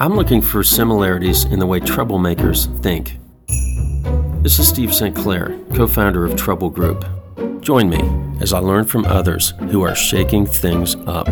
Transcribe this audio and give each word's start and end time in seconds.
I'm 0.00 0.14
looking 0.14 0.42
for 0.42 0.62
similarities 0.62 1.42
in 1.42 1.58
the 1.58 1.66
way 1.66 1.80
troublemakers 1.80 2.68
think. 2.84 3.18
This 4.44 4.60
is 4.60 4.68
Steve 4.68 4.94
St. 4.94 5.12
Clair, 5.12 5.58
co 5.74 5.88
founder 5.88 6.24
of 6.24 6.36
Trouble 6.36 6.70
Group. 6.70 7.04
Join 7.60 7.90
me 7.90 7.98
as 8.40 8.52
I 8.52 8.60
learn 8.60 8.84
from 8.84 9.04
others 9.06 9.54
who 9.72 9.82
are 9.82 9.96
shaking 9.96 10.46
things 10.46 10.94
up. 11.08 11.26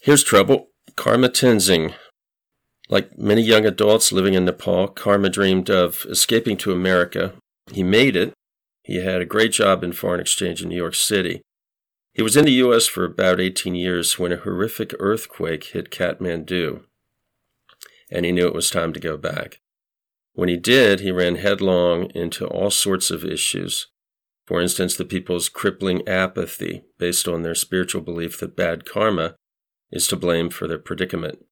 Here's 0.00 0.24
trouble. 0.24 0.68
Karma 0.96 1.28
Tenzing. 1.28 1.92
Like 2.88 3.18
many 3.18 3.42
young 3.42 3.66
adults 3.66 4.12
living 4.12 4.32
in 4.32 4.46
Nepal, 4.46 4.88
Karma 4.88 5.28
dreamed 5.28 5.68
of 5.68 6.06
escaping 6.08 6.56
to 6.56 6.72
America 6.72 7.34
he 7.70 7.82
made 7.82 8.16
it. 8.16 8.32
He 8.82 9.04
had 9.04 9.20
a 9.20 9.26
great 9.26 9.52
job 9.52 9.84
in 9.84 9.92
foreign 9.92 10.20
exchange 10.20 10.62
in 10.62 10.68
New 10.68 10.76
York 10.76 10.94
City. 10.94 11.42
He 12.12 12.22
was 12.22 12.36
in 12.36 12.44
the 12.44 12.52
U.S. 12.52 12.86
for 12.86 13.04
about 13.04 13.40
18 13.40 13.74
years 13.74 14.18
when 14.18 14.32
a 14.32 14.36
horrific 14.36 14.94
earthquake 14.98 15.64
hit 15.64 15.90
Kathmandu, 15.90 16.84
and 18.10 18.24
he 18.24 18.32
knew 18.32 18.46
it 18.46 18.54
was 18.54 18.70
time 18.70 18.92
to 18.92 19.00
go 19.00 19.16
back. 19.16 19.60
When 20.32 20.48
he 20.48 20.56
did, 20.56 21.00
he 21.00 21.10
ran 21.10 21.36
headlong 21.36 22.10
into 22.14 22.46
all 22.46 22.70
sorts 22.70 23.10
of 23.10 23.24
issues. 23.24 23.88
For 24.46 24.60
instance, 24.60 24.96
the 24.96 25.04
people's 25.04 25.48
crippling 25.48 26.06
apathy 26.08 26.84
based 26.98 27.28
on 27.28 27.42
their 27.42 27.54
spiritual 27.54 28.00
belief 28.00 28.40
that 28.40 28.56
bad 28.56 28.84
karma 28.84 29.34
is 29.90 30.06
to 30.08 30.16
blame 30.16 30.48
for 30.48 30.66
their 30.66 30.78
predicament. 30.78 31.44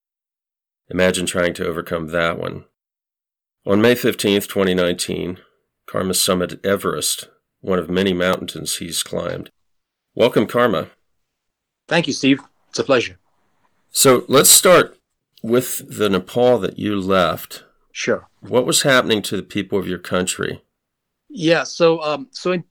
Imagine 0.88 1.26
trying 1.26 1.52
to 1.54 1.66
overcome 1.66 2.08
that 2.08 2.38
one. 2.38 2.64
On 3.66 3.82
May 3.82 3.96
15, 3.96 4.42
2019, 4.42 5.38
Karma 5.86 6.12
summited 6.12 6.64
Everest, 6.64 7.28
one 7.60 7.78
of 7.78 7.88
many 7.88 8.12
mountains 8.12 8.76
he's 8.76 9.02
climbed. 9.02 9.50
Welcome, 10.14 10.46
Karma. 10.46 10.88
Thank 11.88 12.06
you, 12.06 12.12
Steve. 12.12 12.40
It's 12.70 12.78
a 12.78 12.84
pleasure. 12.84 13.18
So 13.90 14.24
let's 14.28 14.50
start 14.50 14.98
with 15.42 15.82
the 15.88 16.10
Nepal 16.10 16.58
that 16.58 16.78
you 16.78 17.00
left. 17.00 17.64
Sure. 17.92 18.28
What 18.40 18.66
was 18.66 18.82
happening 18.82 19.22
to 19.22 19.36
the 19.36 19.42
people 19.42 19.78
of 19.78 19.86
your 19.86 19.98
country? 19.98 20.62
Yeah, 21.28 21.64
so 21.64 22.02
um, 22.02 22.28
so 22.30 22.52
in 22.52 22.64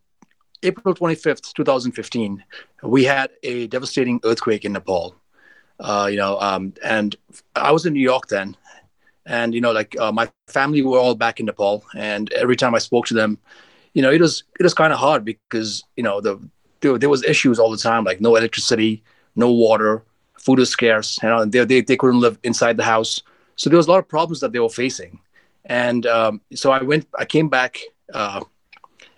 April 0.63 0.93
25th, 0.93 1.53
2015, 1.53 2.43
we 2.83 3.03
had 3.03 3.29
a 3.43 3.67
devastating 3.67 4.19
earthquake 4.23 4.65
in 4.65 4.73
Nepal. 4.73 5.15
Uh, 5.79 6.07
you 6.09 6.17
know, 6.17 6.39
um, 6.39 6.73
and 6.83 7.15
I 7.55 7.71
was 7.71 7.85
in 7.85 7.93
New 7.93 8.01
York 8.01 8.27
then, 8.27 8.55
and 9.25 9.53
you 9.53 9.61
know 9.61 9.71
like 9.71 9.95
uh, 9.99 10.11
my 10.11 10.29
family 10.47 10.81
were 10.81 10.99
all 10.99 11.15
back 11.15 11.39
in 11.39 11.45
nepal. 11.45 11.83
And 11.95 12.31
every 12.33 12.55
time 12.55 12.75
i 12.75 12.79
spoke 12.79 13.05
to 13.07 13.13
them 13.13 13.39
you 13.95 14.01
know 14.01 14.11
it 14.11 14.21
was 14.21 14.43
it 14.59 14.63
was 14.63 14.75
kind 14.75 14.93
of 14.93 14.99
hard 14.99 15.25
because 15.25 15.83
you 15.95 16.03
know 16.03 16.21
the 16.21 16.37
there, 16.81 16.99
there, 16.99 17.09
was 17.09 17.23
issues 17.23 17.57
all 17.57 17.71
the 17.71 17.77
time 17.77 18.03
like 18.03 18.21
no 18.21 18.35
electricity 18.35 19.01
no 19.35 19.51
water 19.51 20.03
food 20.37 20.59
was 20.59 20.69
scarce 20.69 21.17
you 21.23 21.29
know 21.29 21.39
and 21.39 21.51
they, 21.51 21.65
they, 21.65 21.81
they 21.81 21.97
couldn't 21.97 22.19
live 22.19 22.37
inside 22.43 22.77
the 22.77 22.83
house. 22.83 23.23
So 23.55 23.69
there 23.69 23.77
was 23.77 23.87
a 23.87 23.91
lot 23.91 23.99
of 23.99 24.07
problems 24.07 24.41
that 24.41 24.51
they 24.51 24.59
were 24.59 24.69
facing. 24.69 25.19
And 25.63 26.05
um, 26.05 26.41
so 26.53 26.71
i 26.71 26.83
went 26.83 27.07
i 27.17 27.25
came 27.25 27.49
back 27.49 27.79
uh, 28.13 28.41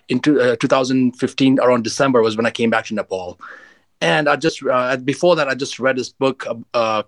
into 0.08 0.40
uh, 0.40 0.56
2015 0.56 1.60
around 1.60 1.84
december 1.84 2.22
was 2.22 2.38
when 2.38 2.46
i 2.46 2.52
came 2.52 2.70
back 2.70 2.86
to 2.86 2.94
nepal. 2.94 3.40
And 4.00 4.30
i 4.30 4.36
just 4.36 4.64
uh, 4.64 4.96
before 4.98 5.36
that 5.36 5.50
i 5.50 5.56
just 5.56 5.80
read 5.80 5.98
this 5.98 6.10
book 6.10 6.46
uh, 6.74 7.04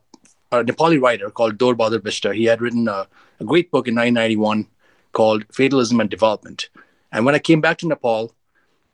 a 0.51 0.63
Nepali 0.63 1.01
writer 1.01 1.29
called 1.29 1.57
Dor 1.57 1.75
Bahadur 1.75 1.99
Bista. 1.99 2.33
He 2.33 2.45
had 2.45 2.61
written 2.61 2.87
a, 2.87 3.07
a, 3.39 3.45
great 3.45 3.71
book 3.71 3.87
in 3.87 3.95
1991 3.95 4.67
called 5.11 5.45
Fatalism 5.51 5.99
and 5.99 6.09
Development. 6.09 6.69
And 7.11 7.25
when 7.25 7.35
I 7.35 7.39
came 7.39 7.61
back 7.61 7.77
to 7.79 7.87
Nepal, 7.87 8.33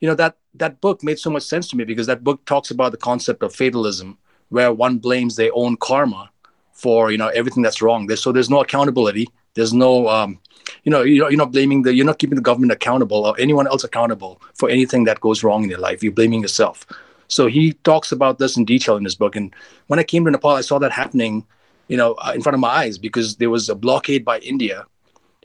you 0.01 0.09
know 0.09 0.15
that 0.15 0.37
that 0.53 0.81
book 0.81 1.03
made 1.03 1.19
so 1.19 1.29
much 1.29 1.43
sense 1.43 1.67
to 1.69 1.77
me 1.77 1.83
because 1.83 2.07
that 2.07 2.23
book 2.23 2.43
talks 2.45 2.71
about 2.71 2.91
the 2.91 2.97
concept 2.97 3.43
of 3.43 3.55
fatalism, 3.55 4.17
where 4.49 4.71
one 4.71 4.97
blames 4.97 5.35
their 5.35 5.51
own 5.53 5.77
karma 5.77 6.29
for 6.73 7.11
you 7.11 7.17
know 7.17 7.29
everything 7.29 7.63
that's 7.63 7.81
wrong. 7.81 8.07
There's, 8.07 8.21
so 8.21 8.31
there's 8.31 8.49
no 8.49 8.61
accountability. 8.61 9.29
There's 9.53 9.73
no 9.73 10.09
um, 10.09 10.39
you 10.83 10.91
know 10.91 11.01
you're, 11.01 11.29
you're 11.31 11.37
not 11.37 11.51
blaming 11.53 11.83
the 11.83 11.95
you're 11.95 12.05
not 12.05 12.19
keeping 12.19 12.35
the 12.35 12.41
government 12.41 12.73
accountable 12.73 13.25
or 13.25 13.39
anyone 13.39 13.67
else 13.67 13.83
accountable 13.83 14.41
for 14.53 14.69
anything 14.69 15.05
that 15.05 15.21
goes 15.21 15.43
wrong 15.43 15.63
in 15.63 15.69
your 15.69 15.79
life. 15.79 16.03
You're 16.03 16.11
blaming 16.11 16.41
yourself. 16.41 16.85
So 17.27 17.47
he 17.47 17.73
talks 17.83 18.11
about 18.11 18.39
this 18.39 18.57
in 18.57 18.65
detail 18.65 18.95
in 18.95 19.03
his 19.03 19.15
book. 19.15 19.35
And 19.35 19.53
when 19.87 19.99
I 19.99 20.03
came 20.03 20.25
to 20.25 20.31
Nepal, 20.31 20.51
I 20.51 20.61
saw 20.61 20.79
that 20.79 20.91
happening, 20.91 21.45
you 21.87 21.97
know, 21.97 22.13
uh, 22.13 22.33
in 22.35 22.41
front 22.41 22.53
of 22.53 22.59
my 22.59 22.69
eyes 22.69 22.97
because 22.97 23.37
there 23.37 23.49
was 23.49 23.69
a 23.69 23.75
blockade 23.75 24.23
by 24.23 24.39
India, 24.39 24.85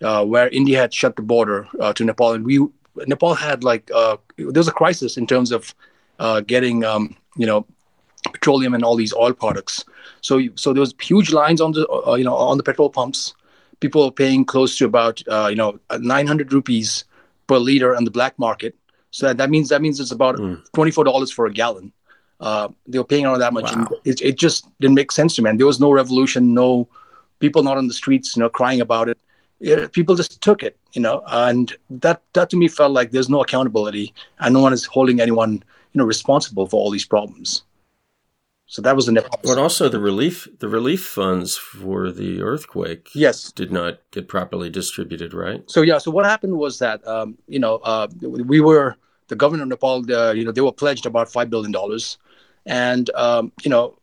uh, 0.02 0.24
where 0.24 0.48
India 0.48 0.78
had 0.78 0.92
shut 0.92 1.16
the 1.16 1.22
border 1.22 1.68
uh, 1.80 1.92
to 1.94 2.04
Nepal, 2.04 2.32
and 2.32 2.44
we 2.44 2.66
Nepal 3.06 3.34
had 3.34 3.64
like 3.64 3.90
uh, 3.94 4.16
there 4.36 4.60
was 4.60 4.68
a 4.68 4.72
crisis 4.72 5.16
in 5.16 5.26
terms 5.26 5.52
of 5.52 5.74
uh, 6.18 6.40
getting, 6.40 6.84
um, 6.84 7.16
you 7.36 7.46
know, 7.46 7.66
petroleum 8.32 8.74
and 8.74 8.84
all 8.84 8.96
these 8.96 9.14
oil 9.14 9.32
products. 9.32 9.84
So 10.20 10.40
so 10.54 10.72
there 10.72 10.80
was 10.80 10.94
huge 11.00 11.32
lines 11.32 11.60
on 11.60 11.72
the 11.72 11.88
uh, 11.88 12.14
you 12.14 12.24
know 12.24 12.34
on 12.34 12.56
the 12.56 12.62
petrol 12.62 12.90
pumps. 12.90 13.34
People 13.80 14.04
were 14.04 14.12
paying 14.12 14.44
close 14.44 14.76
to 14.76 14.84
about 14.84 15.20
you 15.20 15.56
know 15.56 15.78
900 15.90 16.52
rupees 16.52 17.04
per 17.46 17.56
liter 17.56 17.96
on 17.96 18.04
the 18.04 18.10
black 18.10 18.38
market 18.38 18.76
so 19.10 19.26
that, 19.26 19.36
that 19.38 19.50
means 19.50 19.68
that 19.68 19.82
means 19.82 20.00
it's 20.00 20.12
about 20.12 20.36
mm. 20.36 20.62
twenty 20.72 20.90
four 20.90 21.04
dollars 21.04 21.30
for 21.30 21.46
a 21.46 21.52
gallon. 21.52 21.92
Uh, 22.40 22.68
they 22.86 22.98
were 22.98 23.04
paying 23.04 23.26
around 23.26 23.40
that 23.40 23.52
much, 23.52 23.64
wow. 23.64 23.80
and 23.80 23.88
it, 24.04 24.20
it 24.22 24.38
just 24.38 24.66
didn't 24.80 24.94
make 24.94 25.12
sense 25.12 25.36
to 25.36 25.42
me. 25.42 25.50
And 25.50 25.58
there 25.58 25.66
was 25.66 25.80
no 25.80 25.90
revolution, 25.92 26.54
no 26.54 26.88
people 27.38 27.62
not 27.62 27.76
on 27.76 27.86
the 27.86 27.94
streets, 27.94 28.36
you 28.36 28.40
know, 28.40 28.48
crying 28.48 28.80
about 28.80 29.08
it. 29.08 29.18
it 29.60 29.92
people 29.92 30.14
just 30.14 30.40
took 30.40 30.62
it, 30.62 30.78
you 30.92 31.02
know, 31.02 31.22
and 31.26 31.76
that 31.90 32.22
that 32.32 32.48
to 32.50 32.56
me 32.56 32.68
felt 32.68 32.92
like 32.92 33.10
there's 33.10 33.28
no 33.28 33.42
accountability, 33.42 34.14
and 34.38 34.54
no 34.54 34.60
one 34.60 34.72
is 34.72 34.84
holding 34.84 35.20
anyone, 35.20 35.52
you 35.52 35.98
know, 35.98 36.04
responsible 36.04 36.66
for 36.66 36.80
all 36.80 36.90
these 36.90 37.04
problems. 37.04 37.62
So 38.70 38.80
that 38.82 38.94
was 38.94 39.06
the 39.06 39.12
Nepal. 39.12 39.40
But 39.42 39.58
also 39.58 39.88
the 39.88 39.98
relief 39.98 40.46
the 40.60 40.68
relief 40.68 41.04
funds 41.04 41.56
for 41.56 42.12
the 42.12 42.40
earthquake. 42.40 43.10
Yes, 43.14 43.50
did 43.50 43.72
not 43.72 43.98
get 44.12 44.28
properly 44.28 44.70
distributed, 44.70 45.34
right? 45.34 45.68
So 45.68 45.82
yeah. 45.82 45.98
So 45.98 46.12
what 46.12 46.24
happened 46.24 46.56
was 46.56 46.78
that 46.78 47.04
um, 47.04 47.36
you 47.48 47.58
know 47.58 47.80
uh, 47.82 48.06
we 48.22 48.60
were 48.60 48.94
the 49.26 49.34
government 49.34 49.64
of 49.64 49.68
Nepal. 49.70 50.04
Uh, 50.08 50.30
you 50.30 50.44
know 50.44 50.52
they 50.52 50.60
were 50.60 50.70
pledged 50.70 51.04
about 51.04 51.28
five 51.28 51.50
billion 51.50 51.72
dollars, 51.72 52.16
and 52.64 53.10
um, 53.16 53.50
you 53.64 53.70
know 53.70 53.98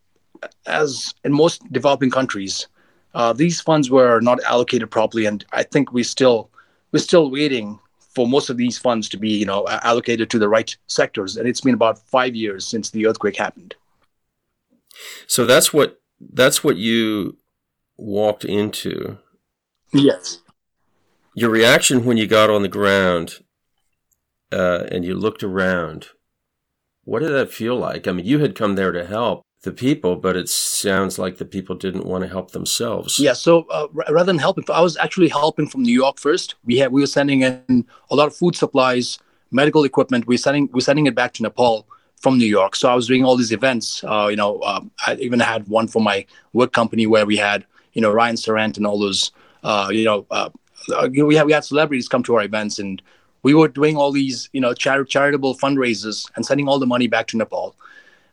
as 0.65 1.13
in 1.23 1.31
most 1.31 1.63
developing 1.71 2.11
countries, 2.11 2.67
uh, 3.13 3.31
these 3.31 3.61
funds 3.61 3.89
were 3.89 4.19
not 4.19 4.43
allocated 4.43 4.91
properly, 4.91 5.25
and 5.25 5.45
I 5.53 5.63
think 5.63 5.93
we 5.93 6.03
still 6.03 6.49
we're 6.91 6.99
still 6.99 7.31
waiting 7.31 7.79
for 7.99 8.27
most 8.27 8.49
of 8.49 8.57
these 8.57 8.77
funds 8.77 9.07
to 9.09 9.17
be 9.17 9.29
you 9.29 9.45
know 9.45 9.65
allocated 9.69 10.29
to 10.31 10.37
the 10.37 10.49
right 10.49 10.75
sectors. 10.87 11.37
And 11.37 11.47
it's 11.47 11.61
been 11.61 11.73
about 11.73 11.99
five 11.99 12.35
years 12.35 12.67
since 12.67 12.89
the 12.89 13.07
earthquake 13.07 13.37
happened. 13.37 13.73
So 15.27 15.45
that's 15.45 15.73
what 15.73 15.99
that's 16.19 16.63
what 16.63 16.77
you 16.77 17.37
walked 17.97 18.45
into. 18.45 19.17
Yes. 19.93 20.39
Your 21.35 21.49
reaction 21.49 22.05
when 22.05 22.17
you 22.17 22.27
got 22.27 22.49
on 22.49 22.61
the 22.61 22.67
ground 22.67 23.39
uh, 24.51 24.85
and 24.91 25.05
you 25.05 25.15
looked 25.15 25.43
around, 25.43 26.07
what 27.03 27.19
did 27.19 27.31
that 27.31 27.51
feel 27.51 27.75
like? 27.75 28.07
I 28.07 28.11
mean, 28.11 28.25
you 28.25 28.39
had 28.39 28.55
come 28.55 28.75
there 28.75 28.91
to 28.91 29.05
help 29.05 29.43
the 29.63 29.71
people, 29.71 30.15
but 30.15 30.35
it 30.35 30.49
sounds 30.49 31.19
like 31.19 31.37
the 31.37 31.45
people 31.45 31.75
didn't 31.75 32.05
want 32.05 32.23
to 32.23 32.29
help 32.29 32.51
themselves. 32.51 33.19
Yeah. 33.19 33.33
So 33.33 33.65
uh, 33.69 33.87
rather 33.93 34.25
than 34.25 34.39
helping, 34.39 34.63
I 34.69 34.81
was 34.81 34.97
actually 34.97 35.29
helping 35.29 35.67
from 35.67 35.83
New 35.83 35.93
York 35.93 36.19
first. 36.19 36.55
We 36.63 36.77
had 36.77 36.91
we 36.91 37.01
were 37.01 37.07
sending 37.07 37.41
in 37.41 37.85
a 38.09 38.15
lot 38.15 38.27
of 38.27 38.35
food 38.35 38.55
supplies, 38.55 39.19
medical 39.51 39.83
equipment. 39.83 40.27
We 40.27 40.33
we're 40.33 40.37
sending 40.37 40.69
we're 40.73 40.81
sending 40.81 41.05
it 41.05 41.15
back 41.15 41.33
to 41.33 41.43
Nepal 41.43 41.87
from 42.17 42.37
New 42.37 42.45
York. 42.47 42.75
So 42.75 42.89
I 42.89 42.95
was 42.95 43.07
doing 43.07 43.23
all 43.23 43.37
these 43.37 43.51
events. 43.51 44.03
Uh, 44.03 44.27
you 44.29 44.35
know, 44.35 44.59
uh, 44.59 44.81
I 45.05 45.15
even 45.15 45.39
had 45.39 45.67
one 45.67 45.87
for 45.87 46.01
my 46.01 46.25
work 46.53 46.73
company 46.73 47.05
where 47.07 47.25
we 47.25 47.37
had, 47.37 47.65
you 47.93 48.01
know, 48.01 48.11
Ryan 48.11 48.35
Serhant 48.35 48.77
and 48.77 48.85
all 48.85 48.99
those, 48.99 49.31
uh, 49.63 49.89
you 49.91 50.05
know, 50.05 50.25
uh, 50.31 50.49
uh, 50.95 51.09
we 51.11 51.35
had 51.35 51.45
we 51.45 51.53
had 51.53 51.63
celebrities 51.63 52.07
come 52.07 52.23
to 52.23 52.35
our 52.35 52.43
events, 52.43 52.79
and 52.79 53.01
we 53.43 53.53
were 53.53 53.67
doing 53.67 53.97
all 53.97 54.11
these, 54.11 54.49
you 54.53 54.61
know, 54.61 54.73
char- 54.73 55.03
charitable 55.03 55.55
fundraisers 55.55 56.29
and 56.35 56.45
sending 56.45 56.67
all 56.67 56.79
the 56.79 56.85
money 56.85 57.07
back 57.07 57.27
to 57.27 57.37
Nepal. 57.37 57.75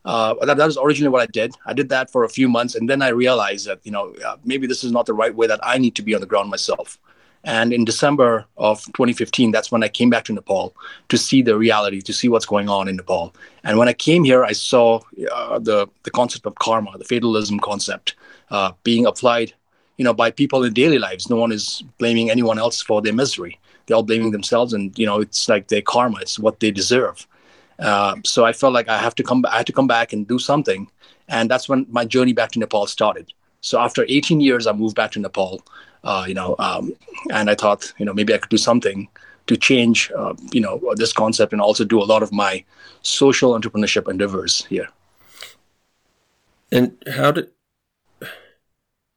Uh, 0.05 0.35
that, 0.45 0.57
that 0.57 0.65
was 0.65 0.77
originally 0.77 1.09
what 1.09 1.21
I 1.21 1.25
did. 1.25 1.55
I 1.65 1.73
did 1.73 1.89
that 1.89 2.11
for 2.11 2.23
a 2.23 2.29
few 2.29 2.47
months, 2.47 2.75
and 2.75 2.87
then 2.87 3.01
I 3.01 3.09
realized 3.09 3.65
that, 3.67 3.79
you 3.83 3.91
know, 3.91 4.13
maybe 4.43 4.67
this 4.67 4.83
is 4.83 4.91
not 4.91 5.07
the 5.07 5.13
right 5.13 5.33
way 5.33 5.47
that 5.47 5.59
I 5.63 5.79
need 5.79 5.95
to 5.95 6.03
be 6.03 6.13
on 6.13 6.21
the 6.21 6.27
ground 6.27 6.49
myself. 6.49 6.99
And 7.45 7.71
in 7.71 7.85
December 7.85 8.43
of 8.57 8.83
2015, 8.85 9.51
that's 9.51 9.71
when 9.71 9.83
I 9.83 9.87
came 9.87 10.09
back 10.09 10.25
to 10.25 10.33
Nepal 10.33 10.75
to 11.09 11.17
see 11.17 11.43
the 11.43 11.55
reality, 11.55 12.01
to 12.01 12.11
see 12.11 12.27
what's 12.27 12.45
going 12.45 12.69
on 12.69 12.87
in 12.87 12.95
Nepal. 12.95 13.35
And 13.63 13.77
when 13.77 13.87
I 13.87 13.93
came 13.93 14.23
here, 14.23 14.43
I 14.43 14.51
saw 14.51 14.99
uh, 15.31 15.59
the 15.59 15.87
the 16.03 16.11
concept 16.11 16.47
of 16.47 16.55
karma, 16.55 16.97
the 16.97 17.05
fatalism 17.05 17.59
concept, 17.59 18.15
uh, 18.49 18.71
being 18.83 19.05
applied, 19.05 19.53
you 19.97 20.03
know, 20.03 20.13
by 20.13 20.31
people 20.31 20.63
in 20.63 20.73
daily 20.73 20.97
lives. 20.97 21.29
No 21.29 21.35
one 21.35 21.51
is 21.51 21.83
blaming 21.99 22.31
anyone 22.31 22.57
else 22.57 22.81
for 22.81 22.99
their 22.99 23.13
misery. 23.13 23.59
They're 23.85 23.95
all 23.95 24.03
blaming 24.03 24.31
themselves, 24.31 24.73
and 24.73 24.97
you 24.97 25.05
know, 25.05 25.19
it's 25.21 25.47
like 25.47 25.67
their 25.67 25.83
karma. 25.83 26.17
It's 26.21 26.39
what 26.39 26.59
they 26.59 26.71
deserve. 26.71 27.27
Uh, 27.77 28.15
so 28.25 28.43
I 28.43 28.53
felt 28.53 28.73
like 28.73 28.89
I 28.89 28.97
have 28.97 29.13
to 29.15 29.23
come. 29.23 29.45
I 29.45 29.57
had 29.57 29.67
to 29.67 29.73
come 29.73 29.87
back 29.87 30.13
and 30.13 30.27
do 30.27 30.39
something, 30.39 30.89
and 31.27 31.47
that's 31.47 31.69
when 31.69 31.85
my 31.91 32.05
journey 32.05 32.33
back 32.33 32.51
to 32.53 32.59
Nepal 32.59 32.87
started. 32.87 33.31
So 33.61 33.79
after 33.79 34.05
18 34.07 34.41
years, 34.41 34.65
I 34.67 34.73
moved 34.73 34.95
back 34.95 35.11
to 35.11 35.19
Nepal 35.19 35.61
you 36.27 36.33
know, 36.33 36.55
um, 36.59 36.93
and 37.31 37.49
I 37.49 37.55
thought, 37.55 37.93
you 37.97 38.05
know, 38.05 38.13
maybe 38.13 38.33
I 38.33 38.37
could 38.37 38.49
do 38.49 38.57
something 38.57 39.07
to 39.47 39.57
change, 39.57 40.11
uh, 40.17 40.33
you 40.51 40.61
know, 40.61 40.81
this 40.95 41.13
concept 41.13 41.53
and 41.53 41.61
also 41.61 41.83
do 41.83 42.01
a 42.01 42.05
lot 42.05 42.23
of 42.23 42.31
my 42.31 42.63
social 43.01 43.59
entrepreneurship 43.59 44.09
endeavors 44.09 44.65
here. 44.65 44.87
And 46.71 46.97
how 47.07 47.31
did? 47.31 47.49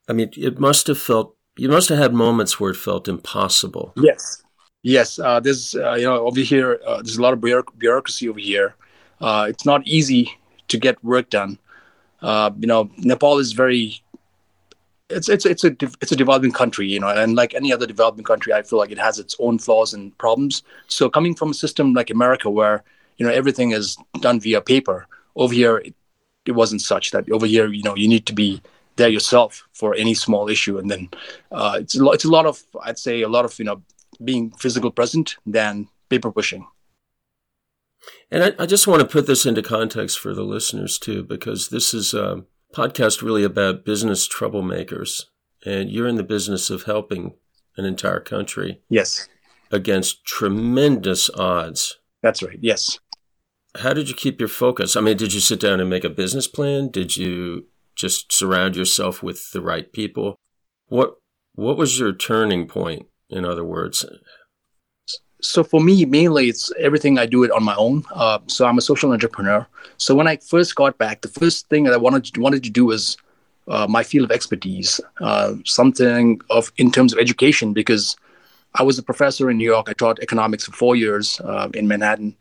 I 0.08 0.12
mean, 0.12 0.31
it 0.37 0.58
must 0.58 0.87
have 0.87 0.99
felt. 0.99 1.35
You 1.56 1.69
must 1.69 1.88
have 1.88 1.99
had 1.99 2.14
moments 2.14 2.61
where 2.61 2.70
it 2.70 2.76
felt 2.76 3.08
impossible. 3.08 3.93
Yes, 3.96 4.43
yes. 4.82 5.19
Uh, 5.19 5.41
there's, 5.41 5.75
uh, 5.75 5.94
you 5.94 6.05
know, 6.05 6.25
over 6.26 6.41
here, 6.41 6.79
uh, 6.87 7.02
there's 7.02 7.17
a 7.17 7.23
lot 7.23 7.32
of 7.32 7.41
bureaucracy 7.41 8.29
over 8.29 8.38
here. 8.38 8.76
Uh, 9.20 9.46
it's 9.49 9.64
not 9.64 9.84
easy 9.87 10.38
to 10.69 10.79
get 10.79 11.02
work 11.02 11.31
done. 11.31 11.58
Uh, 12.23 12.50
you 12.58 12.67
know, 12.67 12.91
Nepal 12.99 13.38
is 13.38 13.52
very 13.52 14.00
it's 15.10 15.28
it's 15.28 15.46
it's 15.46 15.64
a 15.64 15.75
it's 16.00 16.12
a 16.12 16.16
developing 16.16 16.52
country, 16.52 16.87
you 16.87 17.00
know, 17.00 17.08
and 17.08 17.34
like 17.34 17.55
any 17.55 17.72
other 17.72 17.87
developing 17.87 18.25
country, 18.25 18.52
I 18.52 18.62
feel 18.62 18.78
like 18.78 18.90
it 18.90 18.99
has 18.99 19.19
its 19.19 19.37
own 19.38 19.58
flaws 19.58 19.94
and 19.94 20.16
problems. 20.19 20.62
So 20.87 21.08
coming 21.08 21.34
from 21.34 21.50
a 21.50 21.55
system 21.55 21.94
like 21.94 22.10
America, 22.10 22.50
where 22.50 22.84
you 23.16 23.26
know 23.26 23.32
everything 23.32 23.70
is 23.72 23.96
done 24.20 24.40
via 24.40 24.60
paper, 24.60 25.06
over 25.37 25.55
here 25.55 25.78
it, 25.78 25.94
it 26.44 26.52
wasn't 26.52 26.82
such 26.82 27.10
that 27.12 27.31
over 27.31 27.46
here, 27.46 27.69
you 27.69 27.82
know, 27.82 27.96
you 27.96 28.08
need 28.08 28.26
to 28.26 28.34
be 28.34 28.60
there 28.96 29.08
yourself 29.08 29.66
for 29.72 29.94
any 29.94 30.14
small 30.14 30.49
issue, 30.49 30.78
and 30.78 30.90
then 30.90 31.08
uh, 31.52 31.78
it's 31.81 31.94
a 31.94 32.05
lot, 32.05 32.14
it's 32.14 32.25
a 32.25 32.31
lot 32.31 32.46
of 32.46 32.62
I'd 32.82 32.99
say 32.99 33.22
a 33.22 33.28
lot 33.28 33.44
of 33.44 33.58
you 33.58 33.64
know 33.64 33.82
being 34.22 34.50
physical 34.50 34.90
present 34.90 35.37
than 35.46 35.88
paper 36.10 36.31
pushing. 36.31 36.66
And 38.31 38.44
I, 38.44 38.62
I 38.62 38.66
just 38.66 38.87
want 38.87 39.00
to 39.00 39.06
put 39.06 39.26
this 39.26 39.46
into 39.46 39.62
context 39.62 40.19
for 40.19 40.34
the 40.34 40.43
listeners 40.43 40.99
too, 40.99 41.22
because 41.22 41.70
this 41.70 41.94
is. 41.94 42.12
Um, 42.12 42.46
podcast 42.75 43.23
really 43.23 43.44
about 43.44 43.85
business 43.85 44.29
troublemakers, 44.29 45.25
and 45.65 45.91
you're 45.91 46.09
in 46.09 46.17
the 46.17 46.23
business 46.23 46.70
of 46.70 46.85
helping 46.85 47.35
an 47.76 47.85
entire 47.85 48.20
country. 48.20 48.81
Yes. 48.88 49.29
Against 49.70 50.25
tremendous 50.25 51.31
odds. 51.31 51.99
That's 52.23 52.43
right. 52.43 52.59
Yes. 52.61 52.99
How 53.76 53.93
did 53.93 54.09
you 54.09 54.15
keep 54.15 54.41
your 54.41 54.49
focus? 54.49 54.97
I 54.97 55.00
mean, 55.00 55.17
did 55.17 55.32
you 55.32 55.41
sit 55.41 55.61
down 55.61 55.81
and 55.81 55.91
make 55.91 56.05
a 56.05 56.11
business 56.11 56.49
plan? 56.49 56.88
Did 56.88 57.17
you 57.17 57.67
just 57.94 58.32
surround 58.32 58.76
yourself 58.76 59.23
with 59.23 59.53
the 59.53 59.61
right 59.61 59.93
people? 59.93 60.37
What 60.87 61.17
what 61.55 61.76
was 61.76 61.99
your 61.99 62.12
turning 62.12 62.67
point, 62.67 63.06
in 63.29 63.44
other 63.44 63.65
words? 63.65 64.05
So 65.40 65.62
for 65.62 65.81
me 65.81 66.05
mainly 66.05 66.49
it's 66.49 66.73
everything 66.79 67.19
i 67.19 67.26
do 67.26 67.44
it 67.44 67.50
on 67.50 67.62
my 67.62 67.75
own. 67.76 68.05
Uh, 68.12 68.38
so 68.46 68.67
i'm 68.67 68.79
a 68.79 68.82
social 68.82 69.12
entrepreneur. 69.12 69.67
So 69.96 70.14
when 70.14 70.26
i 70.26 70.37
first 70.37 70.75
got 70.75 70.99
back 70.99 71.20
the 71.20 71.29
first 71.29 71.69
thing 71.69 71.85
that 71.85 71.94
i 71.94 71.96
wanted 71.96 72.25
to, 72.25 72.40
wanted 72.40 72.62
to 72.64 72.70
do 72.70 72.87
was 72.87 73.17
uh, 73.69 73.87
my 73.88 74.02
field 74.02 74.25
of 74.25 74.35
expertise 74.35 75.00
uh, 75.20 75.55
something 75.64 76.40
of 76.50 76.73
in 76.76 76.90
terms 76.90 77.12
of 77.12 77.19
education 77.19 77.73
because 77.73 78.17
i 78.75 78.82
was 78.82 78.99
a 78.99 79.02
professor 79.02 79.50
in 79.50 79.58
new 79.58 79.70
york. 79.70 79.88
I 79.88 79.93
taught 79.93 80.20
economics 80.20 80.64
for 80.64 80.73
four 80.73 80.96
years 80.96 81.41
uh, 81.41 81.69
in 81.75 81.87
manhattan 81.88 82.34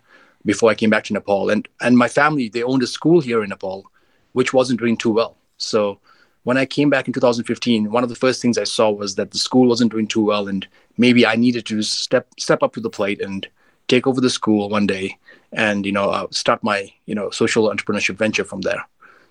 before 0.46 0.70
i 0.72 0.76
came 0.76 0.90
back 0.90 1.04
to 1.06 1.14
nepal. 1.14 1.50
And 1.50 1.68
and 1.82 1.98
my 1.98 2.08
family 2.08 2.50
they 2.50 2.64
owned 2.64 2.84
a 2.84 2.88
school 2.88 3.22
here 3.22 3.44
in 3.44 3.50
nepal 3.50 3.86
which 4.34 4.54
wasn't 4.54 4.80
doing 4.80 4.98
too 4.98 5.10
well. 5.10 5.36
So 5.58 6.00
when 6.48 6.56
I 6.56 6.66
came 6.66 6.90
back 6.90 7.08
in 7.08 7.14
2015, 7.14 7.92
one 7.92 8.04
of 8.04 8.10
the 8.10 8.16
first 8.16 8.42
things 8.42 8.58
I 8.58 8.64
saw 8.64 8.90
was 8.90 9.16
that 9.16 9.32
the 9.32 9.38
school 9.38 9.68
wasn't 9.68 9.92
doing 9.92 10.08
too 10.08 10.24
well, 10.24 10.48
and 10.48 10.66
maybe 10.98 11.26
I 11.28 11.36
needed 11.36 11.66
to 11.66 11.82
step 11.82 12.26
step 12.40 12.64
up 12.64 12.72
to 12.76 12.80
the 12.80 12.90
plate 12.90 13.20
and 13.20 13.46
take 13.90 14.08
over 14.08 14.22
the 14.22 14.30
school 14.30 14.70
one 14.70 14.88
day, 14.88 15.18
and 15.52 15.86
you 15.86 15.92
know 15.92 16.10
uh, 16.10 16.28
start 16.32 16.64
my 16.64 16.90
you 17.06 17.14
know 17.14 17.30
social 17.32 17.68
entrepreneurship 17.70 18.16
venture 18.16 18.46
from 18.46 18.62
there. 18.62 18.82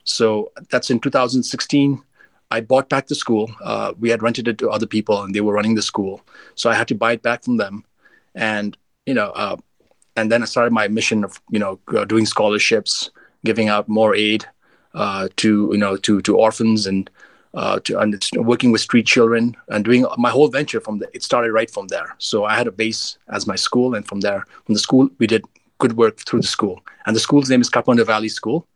So 0.04 0.52
that's 0.68 0.90
in 0.90 1.00
2016. 1.00 2.02
I 2.50 2.60
bought 2.60 2.90
back 2.90 3.06
the 3.06 3.14
school. 3.14 3.50
Uh, 3.64 3.94
we 3.98 4.10
had 4.10 4.22
rented 4.22 4.46
it 4.46 4.58
to 4.58 4.68
other 4.68 4.86
people, 4.86 5.22
and 5.22 5.34
they 5.34 5.40
were 5.40 5.54
running 5.54 5.74
the 5.74 5.88
school, 5.90 6.20
so 6.54 6.68
I 6.68 6.74
had 6.74 6.88
to 6.88 6.94
buy 6.94 7.12
it 7.12 7.22
back 7.22 7.44
from 7.44 7.56
them, 7.56 7.82
and 8.34 8.76
you 9.06 9.14
know, 9.14 9.30
uh, 9.30 9.56
and 10.16 10.30
then 10.30 10.42
I 10.42 10.44
started 10.44 10.74
my 10.74 10.86
mission 10.88 11.24
of 11.24 11.40
you 11.48 11.60
know 11.60 11.80
doing 12.04 12.26
scholarships, 12.26 13.10
giving 13.42 13.70
out 13.70 13.88
more 13.88 14.14
aid, 14.14 14.44
uh, 14.96 15.28
to 15.36 15.68
you 15.70 15.78
know 15.78 15.96
to 15.98 16.20
to 16.22 16.36
orphans 16.36 16.86
and 16.86 17.08
uh, 17.54 17.78
to 17.80 17.98
and 17.98 18.20
working 18.36 18.72
with 18.72 18.80
street 18.80 19.06
children 19.06 19.56
and 19.68 19.84
doing 19.84 20.04
my 20.18 20.30
whole 20.30 20.48
venture 20.48 20.80
from 20.80 20.98
the, 20.98 21.08
it 21.14 21.22
started 21.22 21.52
right 21.52 21.70
from 21.70 21.86
there. 21.88 22.14
So 22.18 22.44
I 22.44 22.56
had 22.56 22.66
a 22.66 22.72
base 22.72 23.18
as 23.28 23.46
my 23.46 23.56
school, 23.56 23.94
and 23.94 24.06
from 24.06 24.20
there, 24.20 24.44
from 24.64 24.74
the 24.74 24.80
school, 24.80 25.08
we 25.18 25.26
did 25.26 25.44
good 25.78 25.96
work 25.96 26.18
through 26.18 26.40
the 26.40 26.46
school. 26.46 26.80
And 27.06 27.14
the 27.14 27.20
school's 27.20 27.48
name 27.48 27.60
is 27.60 27.70
Kathmandu 27.70 28.04
Valley 28.04 28.28
School. 28.28 28.66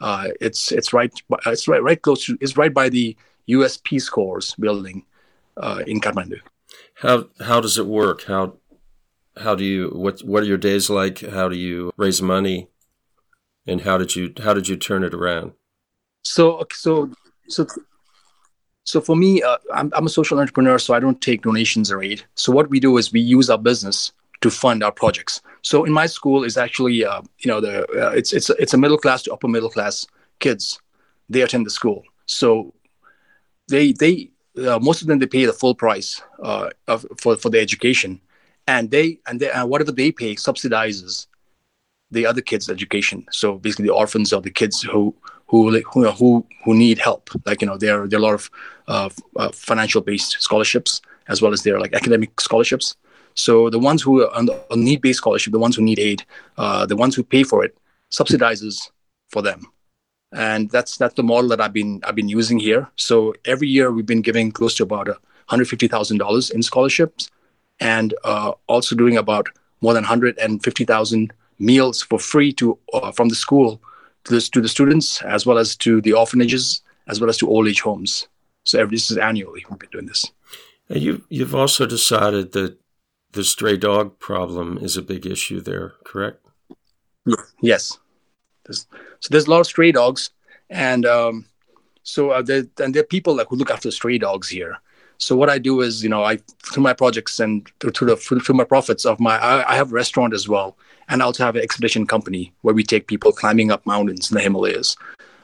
Uh, 0.00 0.28
it's 0.40 0.72
it's 0.72 0.92
right 0.92 1.12
it's 1.46 1.68
right 1.68 1.82
right 1.82 2.00
close 2.00 2.24
to 2.26 2.38
it's 2.40 2.56
right 2.56 2.72
by 2.72 2.88
the 2.88 3.16
U.S. 3.46 3.78
Peace 3.82 4.08
Corps 4.08 4.54
building 4.58 5.04
uh, 5.56 5.82
in 5.86 6.00
Kathmandu. 6.00 6.40
How 6.94 7.26
how 7.40 7.60
does 7.60 7.78
it 7.78 7.86
work? 7.86 8.24
How 8.24 8.54
how 9.36 9.54
do 9.54 9.64
you 9.64 9.90
what 9.90 10.20
what 10.20 10.42
are 10.42 10.46
your 10.46 10.58
days 10.58 10.88
like? 10.88 11.20
How 11.20 11.48
do 11.48 11.56
you 11.56 11.92
raise 11.96 12.22
money? 12.22 12.68
And 13.68 13.82
how 13.82 13.98
did 13.98 14.16
you 14.16 14.32
how 14.42 14.54
did 14.54 14.66
you 14.66 14.76
turn 14.76 15.04
it 15.04 15.14
around? 15.14 15.52
So 16.24 16.66
so 16.72 17.10
so 17.48 17.66
so 18.84 19.02
for 19.02 19.14
me, 19.14 19.42
uh, 19.42 19.58
I'm 19.74 19.92
I'm 19.94 20.06
a 20.06 20.08
social 20.08 20.40
entrepreneur, 20.40 20.78
so 20.78 20.94
I 20.94 21.00
don't 21.00 21.20
take 21.20 21.42
donations 21.42 21.92
or 21.92 22.02
aid. 22.02 22.24
So 22.34 22.50
what 22.50 22.70
we 22.70 22.80
do 22.80 22.96
is 22.96 23.12
we 23.12 23.20
use 23.20 23.50
our 23.50 23.58
business 23.58 24.12
to 24.40 24.50
fund 24.50 24.82
our 24.82 24.92
projects. 24.92 25.42
So 25.62 25.84
in 25.84 25.92
my 25.92 26.06
school 26.06 26.44
is 26.44 26.56
actually 26.56 27.04
uh, 27.04 27.20
you 27.40 27.48
know 27.50 27.60
the 27.60 27.82
uh, 27.90 28.12
it's 28.12 28.32
it's 28.32 28.48
it's 28.50 28.72
a 28.72 28.78
middle 28.78 28.96
class 28.96 29.22
to 29.24 29.32
upper 29.34 29.48
middle 29.48 29.70
class 29.70 30.06
kids. 30.38 30.80
They 31.28 31.42
attend 31.42 31.66
the 31.66 31.70
school, 31.70 32.04
so 32.24 32.72
they 33.68 33.92
they 33.92 34.30
uh, 34.66 34.78
most 34.78 35.02
of 35.02 35.08
them 35.08 35.18
they 35.18 35.26
pay 35.26 35.44
the 35.44 35.52
full 35.52 35.74
price 35.74 36.22
uh, 36.42 36.70
of, 36.86 37.04
for 37.20 37.36
for 37.36 37.50
the 37.50 37.60
education, 37.60 38.18
and 38.66 38.90
they 38.90 39.20
and 39.26 39.40
they, 39.40 39.50
whatever 39.64 39.92
they 39.92 40.10
pay 40.10 40.36
subsidizes 40.36 41.26
the 42.10 42.26
other 42.26 42.40
kids' 42.40 42.70
education. 42.70 43.26
So 43.30 43.58
basically, 43.58 43.86
the 43.86 43.94
orphans 43.94 44.32
are 44.32 44.40
the 44.40 44.50
kids 44.50 44.82
who 44.82 45.14
who 45.46 45.80
who 45.82 46.10
who, 46.10 46.46
who 46.64 46.74
need 46.74 46.98
help. 46.98 47.30
Like 47.44 47.60
you 47.60 47.66
know, 47.66 47.76
there 47.76 48.06
there 48.06 48.18
are 48.18 48.22
a 48.22 48.26
lot 48.26 48.34
of 48.34 48.50
uh, 48.88 49.10
uh, 49.36 49.50
financial 49.52 50.00
based 50.00 50.40
scholarships 50.40 51.00
as 51.28 51.42
well 51.42 51.52
as 51.52 51.62
there 51.62 51.76
are 51.76 51.80
like 51.80 51.94
academic 51.94 52.40
scholarships. 52.40 52.96
So 53.34 53.70
the 53.70 53.78
ones 53.78 54.02
who 54.02 54.22
are 54.22 54.34
on, 54.34 54.48
on 54.70 54.82
need 54.82 55.00
based 55.00 55.18
scholarship, 55.18 55.52
the 55.52 55.58
ones 55.58 55.76
who 55.76 55.82
need 55.82 55.98
aid, 55.98 56.24
uh, 56.56 56.86
the 56.86 56.96
ones 56.96 57.14
who 57.14 57.22
pay 57.22 57.44
for 57.44 57.64
it, 57.64 57.76
subsidizes 58.10 58.90
for 59.28 59.42
them. 59.42 59.66
And 60.32 60.70
that's 60.70 60.96
that's 60.96 61.14
the 61.14 61.22
model 61.22 61.48
that 61.50 61.60
I've 61.60 61.72
been 61.72 62.00
I've 62.04 62.16
been 62.16 62.28
using 62.28 62.58
here. 62.58 62.88
So 62.96 63.34
every 63.44 63.68
year 63.68 63.92
we've 63.92 64.06
been 64.06 64.22
giving 64.22 64.50
close 64.50 64.74
to 64.76 64.82
about 64.82 65.08
hundred 65.46 65.68
fifty 65.68 65.88
thousand 65.88 66.18
dollars 66.18 66.50
in 66.50 66.62
scholarships, 66.62 67.30
and 67.80 68.14
uh, 68.24 68.52
also 68.66 68.94
doing 68.94 69.16
about 69.16 69.48
more 69.80 69.94
than 69.94 70.04
hundred 70.04 70.36
and 70.38 70.62
fifty 70.62 70.84
thousand 70.84 71.32
meals 71.58 72.02
for 72.02 72.18
free 72.18 72.52
to 72.54 72.78
uh, 72.92 73.12
from 73.12 73.28
the 73.28 73.34
school 73.34 73.80
to 74.24 74.34
the, 74.34 74.40
to 74.40 74.60
the 74.60 74.68
students 74.68 75.22
as 75.22 75.46
well 75.46 75.58
as 75.58 75.76
to 75.76 76.00
the 76.00 76.12
orphanages 76.12 76.82
as 77.06 77.20
well 77.20 77.30
as 77.30 77.38
to 77.38 77.48
old 77.48 77.68
age 77.68 77.80
homes. 77.80 78.28
So 78.64 78.78
every, 78.78 78.96
this 78.96 79.10
is 79.10 79.16
annually 79.16 79.64
we've 79.68 79.78
been 79.78 79.90
doing 79.90 80.06
this. 80.06 80.26
And 80.88 81.02
you 81.02 81.24
you've 81.28 81.54
also 81.54 81.86
decided 81.86 82.52
that 82.52 82.78
the 83.32 83.44
stray 83.44 83.76
dog 83.76 84.18
problem 84.18 84.78
is 84.78 84.96
a 84.96 85.02
big 85.02 85.26
issue 85.26 85.60
there, 85.60 85.94
correct? 86.04 86.46
Yes. 87.60 87.98
There's, 88.64 88.86
so 89.20 89.28
there's 89.30 89.46
a 89.46 89.50
lot 89.50 89.60
of 89.60 89.66
stray 89.66 89.92
dogs, 89.92 90.30
and 90.70 91.06
um, 91.06 91.46
so 92.02 92.30
uh, 92.30 92.42
there, 92.42 92.64
and 92.78 92.94
there 92.94 93.00
are 93.00 93.06
people 93.06 93.36
like 93.36 93.48
who 93.48 93.56
look 93.56 93.70
after 93.70 93.90
stray 93.90 94.18
dogs 94.18 94.48
here. 94.48 94.78
So 95.18 95.34
what 95.36 95.50
I 95.50 95.58
do 95.58 95.80
is, 95.80 96.02
you 96.02 96.08
know, 96.08 96.24
I 96.24 96.38
through 96.62 96.82
my 96.82 96.92
projects 96.92 97.40
and 97.40 97.68
through, 97.80 98.06
the 98.06 98.16
through 98.16 98.54
my 98.54 98.64
profits 98.64 99.04
of 99.04 99.18
my, 99.18 99.36
I, 99.36 99.72
I 99.72 99.74
have 99.74 99.90
a 99.90 99.94
restaurant 99.94 100.32
as 100.32 100.48
well, 100.48 100.76
and 101.08 101.20
I 101.20 101.24
also 101.24 101.44
have 101.44 101.56
an 101.56 101.62
expedition 101.62 102.06
company 102.06 102.52
where 102.62 102.74
we 102.74 102.84
take 102.84 103.08
people 103.08 103.32
climbing 103.32 103.70
up 103.72 103.84
mountains 103.84 104.30
in 104.30 104.36
the 104.36 104.40
Himalayas. 104.40 104.96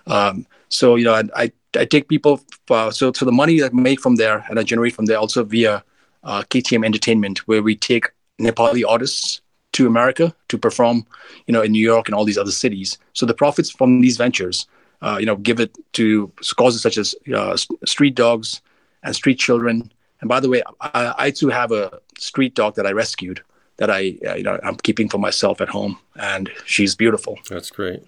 Um, 0.06 0.46
so 0.68 0.94
you 0.94 1.04
know, 1.04 1.14
I, 1.14 1.22
I, 1.36 1.52
I 1.76 1.84
take 1.84 2.08
people 2.08 2.40
uh, 2.70 2.90
so 2.92 3.12
so 3.12 3.24
the 3.24 3.32
money 3.32 3.60
that 3.60 3.72
I 3.72 3.74
make 3.74 4.00
from 4.00 4.16
there 4.16 4.44
and 4.48 4.58
I 4.60 4.62
generate 4.62 4.94
from 4.94 5.06
there 5.06 5.18
also 5.18 5.42
via 5.42 5.82
uh, 6.22 6.42
KTM 6.42 6.84
Entertainment, 6.84 7.46
where 7.48 7.62
we 7.62 7.74
take 7.74 8.10
Nepali 8.40 8.84
artists 8.88 9.40
to 9.72 9.88
America 9.88 10.32
to 10.48 10.56
perform, 10.56 11.04
you 11.46 11.52
know, 11.52 11.62
in 11.62 11.72
New 11.72 11.82
York 11.82 12.06
and 12.06 12.14
all 12.14 12.24
these 12.24 12.38
other 12.38 12.52
cities. 12.52 12.96
So 13.12 13.26
the 13.26 13.34
profits 13.34 13.70
from 13.70 14.00
these 14.00 14.16
ventures, 14.16 14.68
uh, 15.02 15.16
you 15.18 15.26
know, 15.26 15.36
give 15.36 15.58
it 15.58 15.76
to 15.94 16.32
causes 16.56 16.80
such 16.80 16.96
as 16.96 17.16
uh, 17.34 17.56
street 17.84 18.14
dogs 18.14 18.62
and 19.04 19.14
street 19.14 19.38
children. 19.38 19.92
And 20.20 20.28
by 20.28 20.40
the 20.40 20.48
way, 20.48 20.62
I, 20.80 21.14
I 21.18 21.30
too 21.30 21.48
have 21.48 21.70
a 21.70 22.00
street 22.18 22.54
dog 22.54 22.74
that 22.76 22.86
I 22.86 22.92
rescued 22.92 23.42
that 23.76 23.90
I 23.90 24.16
uh, 24.26 24.34
you 24.34 24.42
know 24.42 24.58
I'm 24.62 24.76
keeping 24.76 25.08
for 25.08 25.18
myself 25.18 25.60
at 25.60 25.68
home, 25.68 25.98
and 26.16 26.50
she's 26.64 26.94
beautiful. 26.94 27.38
That's 27.48 27.70
great. 27.70 28.02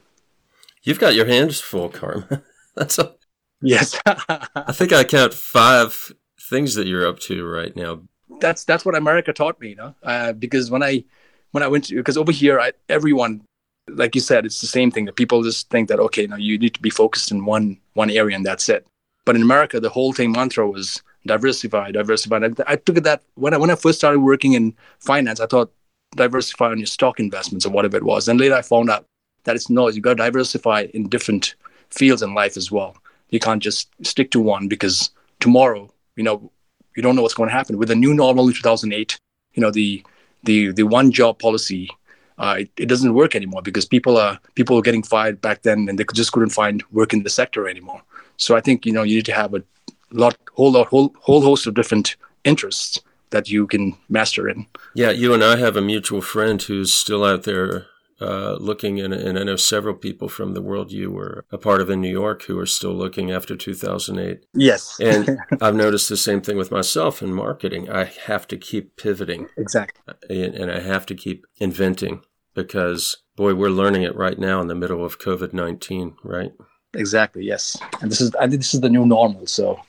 You've 0.83 1.01
got 1.01 1.15
your 1.15 1.27
hands 1.27 1.61
full, 1.61 1.89
Karma. 1.89 2.43
That's 2.75 2.99
a 2.99 3.15
yes. 3.61 3.99
I 4.07 4.73
think 4.73 4.93
I 4.93 5.05
count 5.05 5.35
five 5.35 6.13
things 6.49 6.75
that 6.75 6.87
you're 6.87 7.07
up 7.07 7.19
to 7.21 7.45
right 7.45 7.75
now. 7.75 8.03
That's 8.41 8.65
that's 8.65 8.85
what 8.85 8.95
America 8.95 9.33
taught 9.33 9.61
me, 9.61 9.71
you 9.71 9.77
know. 9.77 9.95
Uh, 10.03 10.33
because 10.33 10.71
when 10.71 10.83
I 10.83 11.05
when 11.53 11.63
I 11.63 11.69
went 11.69 11.85
to 11.85 11.97
because 11.97 12.17
over 12.17 12.33
here, 12.33 12.61
I, 12.61 12.73
everyone, 12.89 13.43
like 13.89 14.15
you 14.15 14.21
said, 14.21 14.47
it's 14.47 14.61
the 14.61 14.67
same 14.67 14.91
thing. 14.91 15.07
That 15.07 15.17
people 15.17 15.43
just 15.43 15.71
think 15.71 15.89
that 15.89 15.99
okay, 15.99 16.27
now 16.27 16.37
you 16.37 16.59
need 16.59 16.75
to 16.75 16.83
be 16.83 16.91
focused 16.91 17.31
in 17.31 17.45
one 17.45 17.79
one 17.95 18.11
area 18.11 18.37
and 18.37 18.47
that's 18.47 18.69
it. 18.69 18.87
But 19.27 19.37
in 19.37 19.43
America, 19.43 19.79
the 19.81 19.91
whole 19.91 20.15
thing 20.15 20.33
mantra 20.33 20.71
was 20.71 21.03
diversify, 21.27 21.91
diversify. 21.91 22.39
I, 22.39 22.73
I 22.73 22.77
took 22.77 22.97
that 23.03 23.23
when 23.35 23.53
I 23.53 23.59
when 23.59 23.71
I 23.71 23.75
first 23.75 23.99
started 23.99 24.21
working 24.21 24.55
in 24.55 24.75
finance, 25.01 25.41
I 25.41 25.47
thought 25.47 25.71
diversify 26.15 26.71
on 26.71 26.79
your 26.79 26.87
stock 26.87 27.21
investments 27.21 27.67
or 27.67 27.71
whatever 27.71 27.99
it 27.99 28.05
was. 28.05 28.29
And 28.29 28.41
later 28.41 28.55
I 28.55 28.63
found 28.63 28.89
out 28.89 29.05
that 29.45 29.57
it's 29.57 29.69
no, 29.69 29.89
You've 29.89 30.05
got 30.05 30.11
to 30.11 30.17
diversify 30.17 30.87
in 30.95 31.09
different 31.09 31.55
fields 31.91 32.23
in 32.23 32.35
life 32.35 32.57
as 32.57 32.71
well. 32.71 32.97
You 33.31 33.41
can't 33.41 33.63
just 33.63 33.89
stick 34.07 34.31
to 34.31 34.41
one 34.41 34.69
because 34.69 35.11
tomorrow, 35.41 35.93
you 36.15 36.23
know, 36.23 36.51
you 36.97 37.03
don't 37.03 37.17
know 37.17 37.23
what's 37.23 37.35
going 37.35 37.49
to 37.49 37.55
happen. 37.55 37.79
With 37.79 37.89
the 37.89 37.97
new 37.97 38.15
normal 38.15 38.47
in 38.49 38.55
2008, 38.55 39.19
you 39.55 39.61
know, 39.61 39.71
the 39.71 40.05
the 40.45 40.71
the 40.71 40.85
one 40.85 41.11
job 41.11 41.41
policy, 41.41 41.91
uh, 42.39 42.57
it, 42.61 42.71
it 42.77 42.87
doesn't 42.87 43.15
work 43.15 43.35
anymore 43.35 43.63
because 43.63 43.85
people 43.85 44.17
are 44.17 44.39
people 44.55 44.77
were 44.77 44.83
getting 44.83 45.03
fired 45.03 45.41
back 45.41 45.63
then 45.63 45.89
and 45.89 45.99
they 45.99 46.05
just 46.15 46.31
couldn't 46.31 46.51
find 46.51 46.85
work 46.93 47.13
in 47.13 47.25
the 47.25 47.31
sector 47.31 47.69
anymore. 47.69 48.03
So 48.37 48.57
I 48.57 48.61
think 48.61 48.87
you 48.87 48.93
know 48.93 49.03
you 49.03 49.17
need 49.17 49.27
to 49.27 49.35
have 49.35 49.55
a 49.55 49.63
lot, 50.11 50.37
whole 50.55 50.73
lot, 50.73 50.89
whole 50.89 51.15
whole 51.21 51.43
host 51.43 51.67
of 51.67 51.75
different 51.75 52.17
interests 52.45 53.01
that 53.31 53.51
you 53.51 53.67
can 53.67 53.97
master 54.09 54.49
in. 54.49 54.67
Yeah, 54.95 55.11
you 55.11 55.35
and 55.35 55.43
I 55.43 55.57
have 55.57 55.77
a 55.77 55.83
mutual 55.83 56.23
friend 56.23 56.61
who's 56.63 56.93
still 56.93 57.25
out 57.25 57.43
there 57.43 57.87
uh, 58.21 58.57
looking, 58.59 59.01
and, 59.01 59.13
and 59.13 59.39
I 59.39 59.43
know 59.43 59.57
several 59.57 59.95
people 59.95 60.29
from 60.29 60.55
the 60.55 60.63
world 60.63 60.91
you 60.91 61.11
were 61.11 61.45
a 61.51 61.59
part 61.59 61.81
of 61.81 61.91
in 61.91 62.01
New 62.01 62.11
York 62.11 62.45
who 62.45 62.59
are 62.59 62.67
still 62.67 62.95
looking 62.95 63.31
after 63.31 63.57
2008. 63.57 64.47
Yes. 64.55 64.99
and 65.01 65.39
I've 65.61 65.75
noticed 65.75 66.09
the 66.09 66.17
same 66.17 66.41
thing 66.41 66.57
with 66.57 66.71
myself 66.71 67.23
in 67.23 67.33
marketing. 67.33 67.91
I 67.91 68.05
have 68.05 68.47
to 68.49 68.57
keep 68.57 68.97
pivoting. 68.97 69.49
Exactly. 69.57 70.03
And, 70.31 70.55
and 70.55 70.71
I 70.71 70.81
have 70.81 71.05
to 71.07 71.15
keep 71.15 71.47
inventing 71.59 72.23
because, 72.55 73.19
boy, 73.37 73.55
we're 73.55 73.69
learning 73.69 74.03
it 74.03 74.17
right 74.17 74.39
now 74.39 74.61
in 74.61 74.69
the 74.69 74.75
middle 74.75 75.05
of 75.05 75.19
COVID 75.19 75.53
19, 75.53 76.17
right? 76.25 76.53
Exactly. 76.97 77.45
Yes. 77.45 77.77
And 78.01 78.11
this 78.11 78.21
is, 78.21 78.35
I 78.37 78.49
think 78.49 78.61
this 78.63 78.75
is 78.75 78.81
the 78.81 78.89
new 78.89 79.07
normal. 79.07 79.47
So 79.47 79.81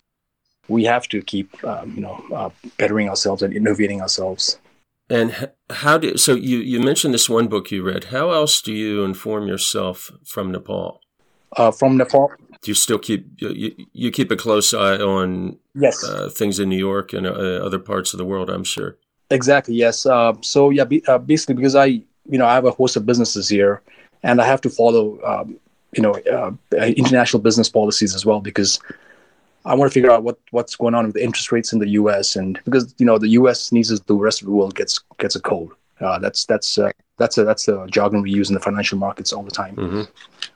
we 0.68 0.84
have 0.84 1.08
to 1.10 1.22
keep, 1.22 1.64
um, 1.64 1.94
you 1.96 2.02
know, 2.02 2.24
uh, 2.34 2.50
bettering 2.78 3.10
ourselves 3.10 3.42
and 3.42 3.54
innovating 3.54 4.02
ourselves. 4.02 4.60
And 5.10 5.52
how 5.70 5.98
do 5.98 6.18
so 6.18 6.36
you 6.36 6.58
you 6.58 6.82
mentioned 6.82 7.14
this 7.14 7.30
one 7.30 7.48
book 7.48 7.72
you 7.72 7.82
read? 7.82 8.06
How 8.06 8.32
else 8.32 8.62
do 8.62 8.74
you 8.74 9.06
inform 9.06 9.48
yourself 9.48 10.12
from 10.26 10.52
Nepal? 10.52 11.00
Uh, 11.56 11.72
from 11.72 11.96
Nepal. 11.96 12.32
Do 12.62 12.72
you 12.72 12.76
still 12.76 13.00
keep 13.00 13.26
you, 13.38 13.72
you 13.94 14.12
keep 14.12 14.32
a 14.32 14.36
close 14.36 14.74
eye 14.74 14.98
on 14.98 15.58
yes 15.76 16.04
uh, 16.04 16.30
things 16.30 16.60
in 16.60 16.68
New 16.68 16.78
York 16.78 17.14
and 17.14 17.26
uh, 17.26 17.30
other 17.66 17.80
parts 17.80 18.14
of 18.14 18.18
the 18.18 18.26
world? 18.26 18.50
I'm 18.50 18.66
sure. 18.66 18.98
Exactly. 19.30 19.76
Yes. 19.76 20.06
Uh, 20.06 20.34
so 20.42 20.72
yeah, 20.72 20.84
be, 20.84 21.06
uh, 21.08 21.20
basically 21.20 21.56
because 21.56 21.76
I 21.76 21.86
you 21.86 22.38
know 22.38 22.46
I 22.46 22.56
have 22.56 22.66
a 22.66 22.72
host 22.72 22.98
of 22.98 23.06
businesses 23.06 23.48
here, 23.48 23.82
and 24.24 24.42
I 24.42 24.46
have 24.46 24.60
to 24.62 24.70
follow 24.70 25.22
um, 25.24 25.58
you 25.96 26.04
know 26.04 26.14
uh, 26.32 26.52
international 26.78 27.42
business 27.42 27.70
policies 27.70 28.14
as 28.14 28.26
well 28.26 28.40
because 28.40 28.80
I 29.66 29.76
want 29.76 29.92
to 29.92 29.94
figure 29.94 30.12
out 30.12 30.24
what 30.24 30.40
what's 30.52 30.76
going 30.76 30.96
on 30.96 31.06
with 31.06 31.16
the 31.16 31.24
interest 31.24 31.52
rates 31.52 31.74
in 31.74 31.80
the 31.80 31.90
U.S. 31.90 32.36
and 32.36 32.60
because 32.64 32.96
you 32.98 33.06
know 33.06 33.18
the 33.18 33.30
U.S. 33.30 33.62
sneezes, 33.62 34.00
the 34.02 34.16
rest 34.16 34.42
of 34.42 34.46
the 34.46 34.54
world 34.54 34.76
gets 34.76 35.00
gets 35.18 35.36
a 35.36 35.42
cold. 35.42 35.74
Uh, 36.00 36.20
that's 36.20 36.46
that's 36.46 36.78
uh, 36.78 36.92
that's 37.18 37.38
a 37.38 37.44
that's 37.44 37.66
the 37.66 37.86
jargon 37.88 38.22
we 38.22 38.32
use 38.32 38.50
in 38.50 38.54
the 38.54 38.62
financial 38.62 38.98
markets 38.98 39.34
all 39.34 39.44
the 39.44 39.52
time. 39.52 39.76
Mm-hmm. 39.76 40.02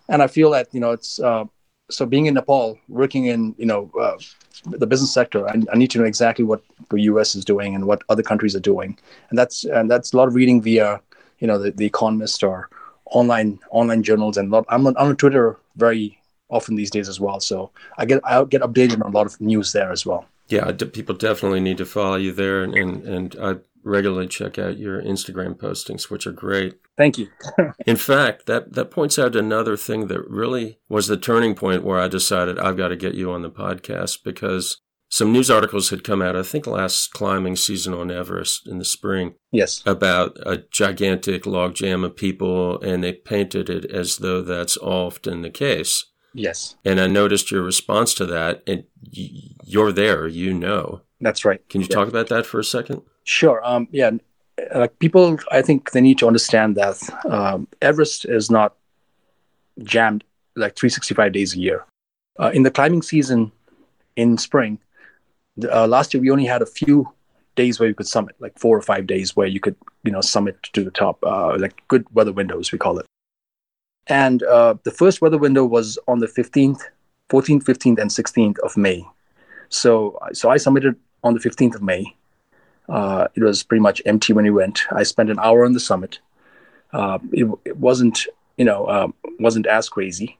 And 0.09 0.21
I 0.21 0.27
feel 0.27 0.51
that 0.51 0.67
you 0.71 0.79
know 0.79 0.91
it's 0.91 1.19
uh, 1.19 1.45
so 1.89 2.05
being 2.05 2.27
in 2.27 2.35
Nepal, 2.35 2.79
working 2.87 3.25
in 3.25 3.53
you 3.57 3.65
know 3.65 3.91
uh, 3.99 4.17
the 4.65 4.87
business 4.87 5.13
sector, 5.13 5.47
I, 5.47 5.55
I, 5.73 5.75
need 5.75 5.91
to 5.91 5.99
know 5.99 6.05
exactly 6.05 6.45
what 6.45 6.61
the 6.89 7.01
U.S. 7.01 7.35
is 7.35 7.43
doing 7.43 7.75
and 7.75 7.85
what 7.85 8.03
other 8.07 8.23
countries 8.23 8.55
are 8.55 8.61
doing, 8.61 8.97
and 9.29 9.37
that's 9.37 9.65
and 9.65 9.91
that's 9.91 10.13
a 10.13 10.17
lot 10.17 10.27
of 10.27 10.35
reading 10.35 10.61
via 10.61 11.01
you 11.39 11.47
know 11.47 11.57
the, 11.57 11.71
the 11.71 11.85
Economist 11.85 12.43
or 12.43 12.69
online 13.11 13.59
online 13.71 14.03
journals 14.03 14.37
and 14.37 14.49
lot, 14.49 14.65
I'm 14.69 14.87
on, 14.87 14.95
I'm 14.97 15.07
on 15.07 15.15
Twitter 15.15 15.57
very 15.75 16.17
often 16.49 16.75
these 16.75 16.91
days 16.91 17.07
as 17.07 17.19
well. 17.19 17.39
So 17.39 17.71
I 17.97 18.05
get 18.05 18.21
I 18.23 18.43
get 18.45 18.61
updated 18.61 19.03
on 19.03 19.13
a 19.13 19.15
lot 19.15 19.25
of 19.25 19.39
news 19.39 19.71
there 19.71 19.91
as 19.91 20.05
well. 20.05 20.25
Yeah, 20.47 20.71
people 20.71 21.15
definitely 21.15 21.61
need 21.61 21.77
to 21.77 21.85
follow 21.85 22.15
you 22.15 22.31
there, 22.33 22.63
and 22.63 22.75
and, 22.75 23.03
and 23.03 23.35
I 23.41 23.55
regularly 23.83 24.27
check 24.27 24.59
out 24.59 24.77
your 24.77 25.01
Instagram 25.01 25.55
postings, 25.55 26.09
which 26.09 26.27
are 26.27 26.31
great. 26.31 26.79
Thank 26.97 27.17
you. 27.17 27.29
In 27.87 27.95
fact, 27.95 28.45
that 28.45 28.73
that 28.73 28.91
points 28.91 29.17
out 29.17 29.35
another 29.35 29.77
thing 29.77 30.07
that 30.07 30.27
really 30.29 30.79
was 30.89 31.07
the 31.07 31.17
turning 31.17 31.55
point 31.55 31.83
where 31.83 31.99
I 31.99 32.07
decided 32.07 32.59
I've 32.59 32.77
got 32.77 32.89
to 32.89 32.95
get 32.95 33.15
you 33.15 33.31
on 33.31 33.41
the 33.41 33.49
podcast 33.49 34.23
because 34.23 34.81
some 35.11 35.33
news 35.33 35.51
articles 35.51 35.89
had 35.89 36.05
come 36.05 36.21
out, 36.21 36.37
I 36.37 36.41
think 36.41 36.65
last 36.65 37.11
climbing 37.11 37.57
season 37.57 37.93
on 37.93 38.09
Everest 38.09 38.65
in 38.65 38.79
the 38.79 38.85
spring. 38.85 39.35
Yes. 39.51 39.83
About 39.85 40.37
a 40.45 40.63
gigantic 40.71 41.43
logjam 41.43 42.05
of 42.05 42.15
people, 42.15 42.79
and 42.79 43.03
they 43.03 43.11
painted 43.11 43.69
it 43.69 43.83
as 43.91 44.17
though 44.17 44.41
that's 44.41 44.77
often 44.77 45.41
the 45.41 45.49
case. 45.49 46.05
Yes. 46.33 46.77
And 46.85 46.97
I 47.01 47.07
noticed 47.07 47.51
your 47.51 47.61
response 47.61 48.13
to 48.15 48.25
that, 48.27 48.63
and 48.65 48.85
you're 49.01 49.91
there, 49.91 50.27
you 50.27 50.53
know. 50.53 51.01
That's 51.19 51.43
right. 51.43 51.67
Can 51.67 51.81
you 51.81 51.87
yeah. 51.89 51.95
talk 51.97 52.07
about 52.07 52.29
that 52.29 52.45
for 52.45 52.61
a 52.61 52.63
second? 52.63 53.01
Sure. 53.25 53.59
Um, 53.65 53.89
yeah. 53.91 54.11
Like 54.73 54.97
people, 54.99 55.37
I 55.51 55.61
think 55.61 55.91
they 55.91 55.99
need 55.99 56.19
to 56.19 56.27
understand 56.27 56.77
that 56.77 56.97
um, 57.25 57.67
Everest 57.81 58.23
is 58.23 58.49
not 58.49 58.77
jammed 59.83 60.23
like 60.55 60.77
365 60.77 61.33
days 61.33 61.53
a 61.53 61.59
year. 61.59 61.85
Uh, 62.39 62.51
in 62.53 62.63
the 62.63 62.71
climbing 62.71 63.01
season 63.01 63.51
in 64.15 64.37
spring, 64.37 64.79
uh, 65.71 65.87
last 65.87 66.13
year 66.13 66.21
we 66.21 66.31
only 66.31 66.45
had 66.45 66.61
a 66.61 66.65
few 66.65 67.11
days 67.55 67.79
where 67.79 67.89
you 67.89 67.95
could 67.95 68.07
summit, 68.07 68.35
like 68.39 68.57
four 68.57 68.77
or 68.77 68.81
five 68.81 69.07
days 69.07 69.35
where 69.35 69.47
you 69.47 69.59
could, 69.59 69.75
you 70.03 70.11
know, 70.11 70.21
summit 70.21 70.61
to 70.73 70.83
the 70.83 70.91
top, 70.91 71.23
uh, 71.23 71.57
like 71.57 71.81
good 71.87 72.05
weather 72.13 72.31
windows, 72.31 72.71
we 72.71 72.77
call 72.77 72.97
it. 72.97 73.05
And 74.07 74.43
uh, 74.43 74.75
the 74.83 74.91
first 74.91 75.21
weather 75.21 75.37
window 75.37 75.65
was 75.65 75.99
on 76.07 76.19
the 76.19 76.27
15th, 76.27 76.81
14th, 77.29 77.63
15th, 77.63 77.99
and 77.99 78.09
16th 78.09 78.59
of 78.59 78.75
May. 78.77 79.05
So, 79.69 80.17
so 80.33 80.49
I 80.49 80.57
submitted 80.57 80.95
on 81.23 81.33
the 81.33 81.39
15th 81.39 81.75
of 81.75 81.81
May. 81.81 82.15
Uh, 82.89 83.27
it 83.35 83.43
was 83.43 83.63
pretty 83.63 83.81
much 83.81 84.01
empty 84.05 84.33
when 84.33 84.43
we 84.43 84.51
went. 84.51 84.83
I 84.91 85.03
spent 85.03 85.29
an 85.29 85.39
hour 85.39 85.63
on 85.63 85.73
the 85.73 85.79
summit. 85.79 86.19
Uh, 86.91 87.19
it, 87.31 87.47
it, 87.63 87.77
wasn't, 87.77 88.25
you 88.57 88.65
know, 88.65 88.89
um, 88.89 89.13
wasn't 89.39 89.65
as 89.67 89.87
crazy. 89.87 90.37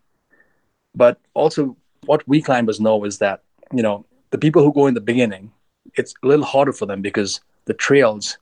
But 0.94 1.18
also, 1.34 1.77
what 2.06 2.27
we 2.27 2.41
climbers 2.41 2.82
know 2.82 3.06
is 3.06 3.20
that, 3.20 3.44
you 3.74 3.82
know, 3.82 4.06
the 4.32 4.38
people 4.38 4.64
who 4.64 4.74
go 4.74 4.88
in 4.88 4.94
the 4.94 5.02
beginning, 5.02 5.52
it's 5.96 6.14
a 6.24 6.28
little 6.28 6.46
harder 6.46 6.74
for 6.74 6.86
them 6.86 7.02
because 7.02 7.42
the 7.66 7.74
trails 7.74 8.38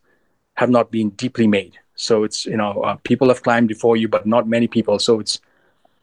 have 0.55 0.69
not 0.69 0.91
been 0.91 1.10
deeply 1.12 1.48
made. 1.48 1.77
So 1.96 2.24
it's 2.24 2.46
you 2.46 2.58
know 2.58 2.81
uh, 2.81 2.96
people 3.03 3.27
have 3.27 3.43
climbed 3.43 3.67
before 3.67 3.98
you, 3.98 4.08
but 4.08 4.25
not 4.25 4.48
many 4.48 4.67
people. 4.67 5.00
So 5.00 5.19
it's 5.19 5.39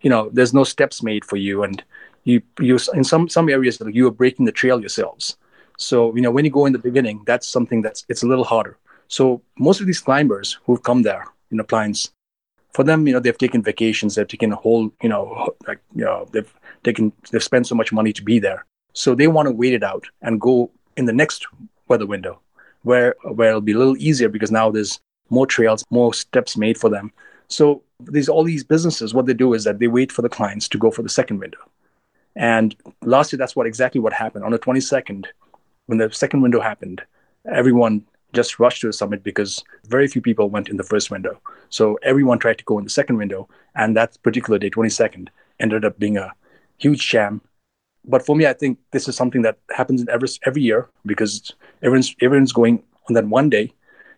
you 0.02 0.10
know 0.10 0.28
there's 0.32 0.52
no 0.52 0.64
steps 0.64 1.02
made 1.02 1.24
for 1.24 1.36
you, 1.36 1.62
and 1.62 1.82
you 2.24 2.42
you 2.60 2.78
in 2.94 3.04
some 3.04 3.28
some 3.28 3.48
areas 3.48 3.80
you 3.92 4.06
are 4.06 4.18
breaking 4.22 4.46
the 4.46 4.52
trail 4.52 4.80
yourselves. 4.80 5.36
So 5.78 6.14
you 6.14 6.22
know 6.22 6.30
when 6.30 6.44
you 6.44 6.50
go 6.50 6.66
in 6.66 6.72
the 6.72 6.78
beginning, 6.78 7.22
that's 7.26 7.48
something 7.48 7.80
that's 7.82 8.04
it's 8.08 8.22
a 8.22 8.26
little 8.26 8.44
harder. 8.44 8.76
So 9.08 9.40
most 9.58 9.80
of 9.80 9.86
these 9.86 10.00
climbers 10.00 10.58
who've 10.64 10.82
come 10.82 11.02
there, 11.02 11.24
know, 11.50 11.64
clients, 11.64 12.10
for 12.72 12.84
them, 12.84 13.06
you 13.06 13.12
know, 13.12 13.20
they've 13.20 13.38
taken 13.38 13.62
vacations, 13.62 14.14
they've 14.14 14.28
taken 14.28 14.52
a 14.52 14.56
whole, 14.56 14.90
you 15.02 15.08
know, 15.08 15.54
like 15.66 15.80
you 15.94 16.04
know, 16.04 16.26
they've 16.32 16.52
taken 16.84 17.12
they've 17.30 17.42
spent 17.42 17.66
so 17.66 17.74
much 17.74 17.92
money 17.92 18.12
to 18.12 18.22
be 18.22 18.38
there. 18.38 18.64
So 18.96 19.14
they 19.14 19.26
want 19.26 19.46
to 19.46 19.52
wait 19.52 19.74
it 19.74 19.82
out 19.82 20.06
and 20.22 20.40
go 20.40 20.70
in 20.96 21.04
the 21.04 21.12
next 21.12 21.46
weather 21.86 22.06
window, 22.06 22.40
where 22.82 23.14
where 23.24 23.50
it'll 23.50 23.60
be 23.60 23.72
a 23.72 23.78
little 23.78 23.98
easier 23.98 24.30
because 24.30 24.50
now 24.50 24.70
there's 24.70 24.98
more 25.28 25.46
trails, 25.46 25.84
more 25.90 26.14
steps 26.14 26.56
made 26.56 26.78
for 26.78 26.88
them. 26.88 27.12
So 27.48 27.82
these 28.00 28.30
all 28.30 28.42
these 28.42 28.64
businesses, 28.64 29.12
what 29.12 29.26
they 29.26 29.34
do 29.34 29.52
is 29.52 29.64
that 29.64 29.80
they 29.80 29.86
wait 29.86 30.10
for 30.10 30.22
the 30.22 30.30
clients 30.30 30.66
to 30.70 30.78
go 30.78 30.90
for 30.90 31.02
the 31.02 31.10
second 31.10 31.40
window. 31.40 31.58
And 32.36 32.74
last 33.02 33.32
year, 33.32 33.38
that's 33.38 33.54
what 33.54 33.66
exactly 33.66 34.00
what 34.00 34.14
happened. 34.14 34.44
On 34.44 34.50
the 34.50 34.58
22nd, 34.58 35.26
when 35.86 35.98
the 35.98 36.10
second 36.10 36.40
window 36.40 36.60
happened, 36.60 37.02
everyone 37.52 38.02
just 38.32 38.58
rushed 38.58 38.80
to 38.80 38.86
the 38.86 38.94
summit 38.94 39.22
because 39.22 39.62
very 39.88 40.08
few 40.08 40.22
people 40.22 40.48
went 40.48 40.70
in 40.70 40.78
the 40.78 40.82
first 40.92 41.10
window. 41.10 41.38
So 41.68 41.98
everyone 42.02 42.38
tried 42.38 42.58
to 42.58 42.64
go 42.64 42.78
in 42.78 42.84
the 42.84 42.90
second 42.90 43.18
window, 43.18 43.46
and 43.74 43.94
that 43.96 44.16
particular 44.22 44.58
day, 44.58 44.70
22nd, 44.70 45.28
ended 45.60 45.84
up 45.84 45.98
being 45.98 46.16
a 46.16 46.32
huge 46.78 47.02
sham. 47.02 47.42
But 48.06 48.24
for 48.24 48.36
me, 48.36 48.46
I 48.46 48.52
think 48.52 48.78
this 48.92 49.08
is 49.08 49.16
something 49.16 49.42
that 49.42 49.58
happens 49.70 50.00
in 50.00 50.08
every 50.08 50.28
every 50.46 50.62
year 50.62 50.88
because 51.04 51.52
everyone's 51.82 52.14
everyone's 52.20 52.52
going 52.52 52.82
on 53.08 53.14
that 53.14 53.26
one 53.26 53.50
day 53.50 53.72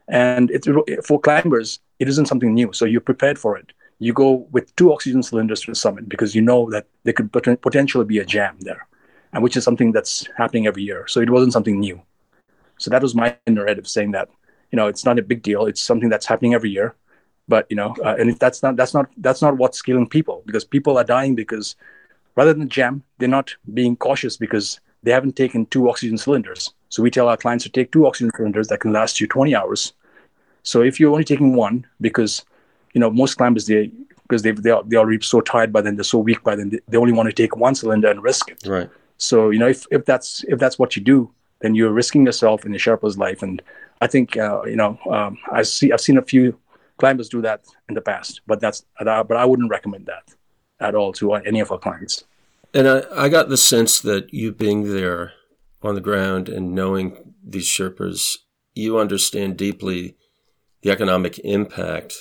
and 0.09 0.51
it's 0.51 0.67
for 1.07 1.21
climbers, 1.21 1.81
it 1.99 2.09
isn't 2.09 2.27
something 2.27 2.55
new. 2.55 2.73
So 2.73 2.85
you're 2.85 3.01
prepared 3.01 3.39
for 3.39 3.57
it. 3.57 3.73
You 3.99 4.13
go 4.13 4.47
with 4.53 4.75
two 4.77 4.93
oxygen 4.93 5.23
cylinders 5.23 5.61
to 5.63 5.73
the 5.73 5.75
summit 5.75 6.09
because 6.09 6.35
you 6.35 6.41
know 6.41 6.71
that 6.71 6.87
there 7.05 7.13
could 7.13 7.33
potentially 7.33 8.05
be 8.05 8.19
a 8.19 8.25
jam 8.25 8.57
there, 8.61 8.87
and 9.33 9.43
which 9.43 9.57
is 9.57 9.65
something 9.65 9.93
that's 9.93 10.27
happening 10.37 10.67
every 10.67 10.83
year. 10.83 11.07
So 11.09 11.21
it 11.21 11.31
wasn't 11.31 11.53
something 11.53 11.79
new. 11.79 12.01
So 12.79 12.91
that 12.91 13.03
was 13.03 13.15
my 13.15 13.37
narrative, 13.47 13.89
saying 13.89 14.13
that 14.13 14.29
you 14.71 14.77
know 14.77 14.87
it's 14.87 15.05
not 15.05 15.19
a 15.19 15.23
big 15.23 15.43
deal. 15.43 15.67
It's 15.67 15.83
something 15.83 16.09
that's 16.09 16.27
happening 16.27 16.55
every 16.55 16.71
year, 16.71 16.95
but 17.49 17.67
you 17.69 17.77
know, 17.77 17.95
uh, 18.05 18.15
and 18.19 18.39
that's 18.39 18.63
not 18.63 18.77
that's 18.77 18.95
not 18.95 19.11
that's 19.19 19.43
not 19.43 19.59
what's 19.59 19.83
killing 19.83 20.09
people 20.09 20.43
because 20.47 20.65
people 20.65 20.97
are 20.97 21.05
dying 21.05 21.35
because 21.35 21.75
rather 22.39 22.55
than 22.55 22.69
jam, 22.69 23.03
they're 23.19 23.37
not 23.39 23.55
being 23.75 23.97
cautious 23.97 24.37
because 24.37 24.81
they 25.03 25.13
haven't 25.13 25.37
taken 25.37 25.67
two 25.67 25.89
oxygen 25.91 26.19
cylinders. 26.19 26.73
So 26.89 27.03
we 27.03 27.11
tell 27.11 27.29
our 27.29 27.37
clients 27.37 27.65
to 27.65 27.71
take 27.71 27.93
two 27.93 28.07
oxygen 28.07 28.31
cylinders 28.37 28.69
that 28.69 28.81
can 28.81 28.93
last 28.93 29.21
you 29.21 29.27
20 29.27 29.55
hours 29.55 29.93
so 30.69 30.83
if 30.83 31.01
you're 31.01 31.11
only 31.11 31.25
taking 31.25 31.55
one, 31.55 31.87
because 31.99 32.45
you 32.93 33.01
know 33.01 33.11
most 33.11 33.39
climbers 33.39 33.67
they 33.67 33.91
because 34.25 34.43
they 34.43 34.53
they 34.53 34.71
are, 34.71 34.83
they 34.85 34.97
are 34.97 35.21
so 35.23 35.41
tired 35.41 35.73
by 35.73 35.81
then 35.81 35.97
they're 35.97 36.05
so 36.05 36.19
weak 36.19 36.43
by 36.43 36.55
then 36.57 36.69
they, 36.69 36.81
they 36.89 36.99
only 36.99 37.13
want 37.13 37.29
to 37.29 37.33
take 37.33 37.57
one 37.57 37.75
cylinder 37.75 38.11
and 38.11 38.23
risk 38.23 38.51
it. 38.51 38.67
Right. 38.67 38.91
So 39.17 39.49
you 39.49 39.59
know 39.59 39.69
if, 39.69 39.87
if 39.91 40.05
that's 40.05 40.45
if 40.49 40.59
that's 40.59 40.79
what 40.79 40.95
you 40.95 41.03
do, 41.03 41.33
then 41.61 41.75
you're 41.75 41.93
risking 41.93 42.27
yourself 42.27 42.65
and 42.67 42.75
the 42.75 42.79
Sherpa's 42.79 43.17
life. 43.17 43.43
And 43.43 43.63
I 44.03 44.07
think 44.09 44.37
uh, 44.37 44.63
you 44.65 44.77
know 44.77 44.99
um, 45.11 45.39
I 45.51 45.63
see 45.63 45.91
I've 45.91 46.03
seen 46.03 46.19
a 46.19 46.23
few 46.23 46.59
climbers 46.99 47.31
do 47.31 47.41
that 47.43 47.65
in 47.89 47.95
the 47.95 48.03
past, 48.03 48.43
but 48.47 48.61
that's 48.61 48.85
but 48.99 49.37
I 49.39 49.45
wouldn't 49.47 49.71
recommend 49.71 50.05
that 50.05 50.35
at 50.81 50.95
all 50.95 51.13
to 51.15 51.35
any 51.35 51.61
of 51.61 51.71
our 51.71 51.79
clients. 51.79 52.25
And 52.75 52.89
I, 52.89 53.03
I 53.15 53.29
got 53.29 53.49
the 53.49 53.57
sense 53.57 54.01
that 54.01 54.33
you 54.33 54.53
being 54.53 54.95
there 54.95 55.33
on 55.83 55.95
the 55.95 56.01
ground 56.01 56.49
and 56.49 56.75
knowing 56.75 57.35
these 57.43 57.67
Sherpas, 57.67 58.39
you 58.75 58.99
understand 58.99 59.57
deeply 59.57 60.17
the 60.83 60.91
economic 60.91 61.39
impact 61.41 62.15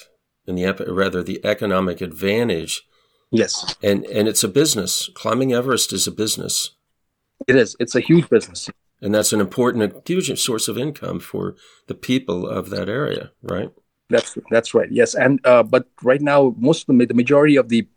and 0.47 0.57
the 0.57 0.85
rather 0.87 1.21
the 1.21 1.43
economic 1.45 2.01
advantage. 2.01 2.83
Yes. 3.29 3.75
And 3.83 4.05
and 4.05 4.27
it's 4.27 4.43
a 4.43 4.47
business. 4.47 5.09
Climbing 5.13 5.53
Everest 5.53 5.91
is 5.91 6.07
a 6.07 6.11
business. 6.11 6.71
It 7.47 7.55
is. 7.55 7.75
It's 7.79 7.95
a 7.95 7.99
huge 7.99 8.29
business. 8.29 8.69
And 9.01 9.13
that's 9.13 9.31
an 9.31 9.41
important, 9.41 10.07
huge 10.07 10.39
source 10.39 10.67
of 10.67 10.77
income 10.77 11.19
for 11.19 11.55
the 11.85 11.93
people 11.93 12.47
of 12.47 12.71
that 12.71 12.89
area, 12.89 13.31
right? 13.43 13.69
That's 14.09 14.37
that's 14.49 14.73
right. 14.73 14.89
Yes, 14.89 15.13
and 15.13 15.45
uh, 15.45 15.63
but 15.63 15.87
right 16.01 16.21
now, 16.21 16.55
most 16.57 16.87
of 16.87 16.97
the 16.97 17.05
the 17.05 17.13
majority 17.13 17.57
of 17.57 17.69
the 17.69 17.87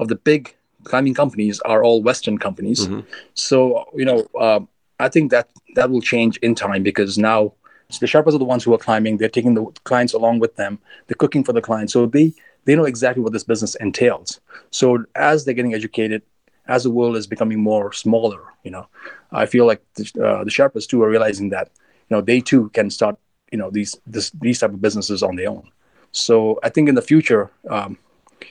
of 0.00 0.08
the 0.08 0.16
big 0.16 0.54
climbing 0.84 1.14
companies 1.14 1.60
are 1.60 1.84
all 1.84 2.02
Western 2.02 2.38
companies. 2.38 2.86
Mm-hmm. 2.86 3.00
So 3.34 3.84
you 3.94 4.04
know, 4.04 4.26
uh, 4.38 4.60
I 4.98 5.08
think 5.08 5.30
that 5.30 5.48
that 5.76 5.90
will 5.90 6.00
change 6.00 6.36
in 6.38 6.54
time 6.54 6.82
because 6.82 7.18
now 7.18 7.52
the 8.00 8.06
Sherpas 8.06 8.34
are 8.34 8.38
the 8.38 8.44
ones 8.44 8.64
who 8.64 8.72
are 8.74 8.78
climbing. 8.78 9.16
They're 9.16 9.28
taking 9.28 9.54
the 9.54 9.66
clients 9.84 10.14
along 10.14 10.38
with 10.38 10.56
them. 10.56 10.78
They're 11.06 11.16
cooking 11.16 11.44
for 11.44 11.52
the 11.52 11.60
clients, 11.60 11.92
so 11.92 12.06
they 12.06 12.32
they 12.64 12.76
know 12.76 12.84
exactly 12.84 13.22
what 13.22 13.32
this 13.32 13.44
business 13.44 13.74
entails. 13.76 14.40
So 14.70 15.04
as 15.14 15.44
they're 15.44 15.54
getting 15.54 15.74
educated, 15.74 16.22
as 16.66 16.84
the 16.84 16.90
world 16.90 17.16
is 17.16 17.26
becoming 17.26 17.60
more 17.60 17.92
smaller, 17.92 18.42
you 18.64 18.70
know, 18.70 18.86
I 19.32 19.46
feel 19.46 19.66
like 19.66 19.82
the, 19.94 20.04
uh, 20.24 20.44
the 20.44 20.50
Sherpas 20.50 20.86
too 20.86 21.02
are 21.02 21.10
realizing 21.10 21.50
that 21.50 21.70
you 22.08 22.16
know 22.16 22.20
they 22.20 22.40
too 22.40 22.70
can 22.70 22.90
start 22.90 23.16
you 23.52 23.58
know 23.58 23.70
these 23.70 23.96
this, 24.06 24.30
these 24.30 24.58
type 24.60 24.72
of 24.72 24.80
businesses 24.80 25.22
on 25.22 25.36
their 25.36 25.50
own. 25.50 25.68
So 26.12 26.58
I 26.62 26.68
think 26.68 26.88
in 26.88 26.94
the 26.94 27.02
future, 27.02 27.50
um, 27.68 27.96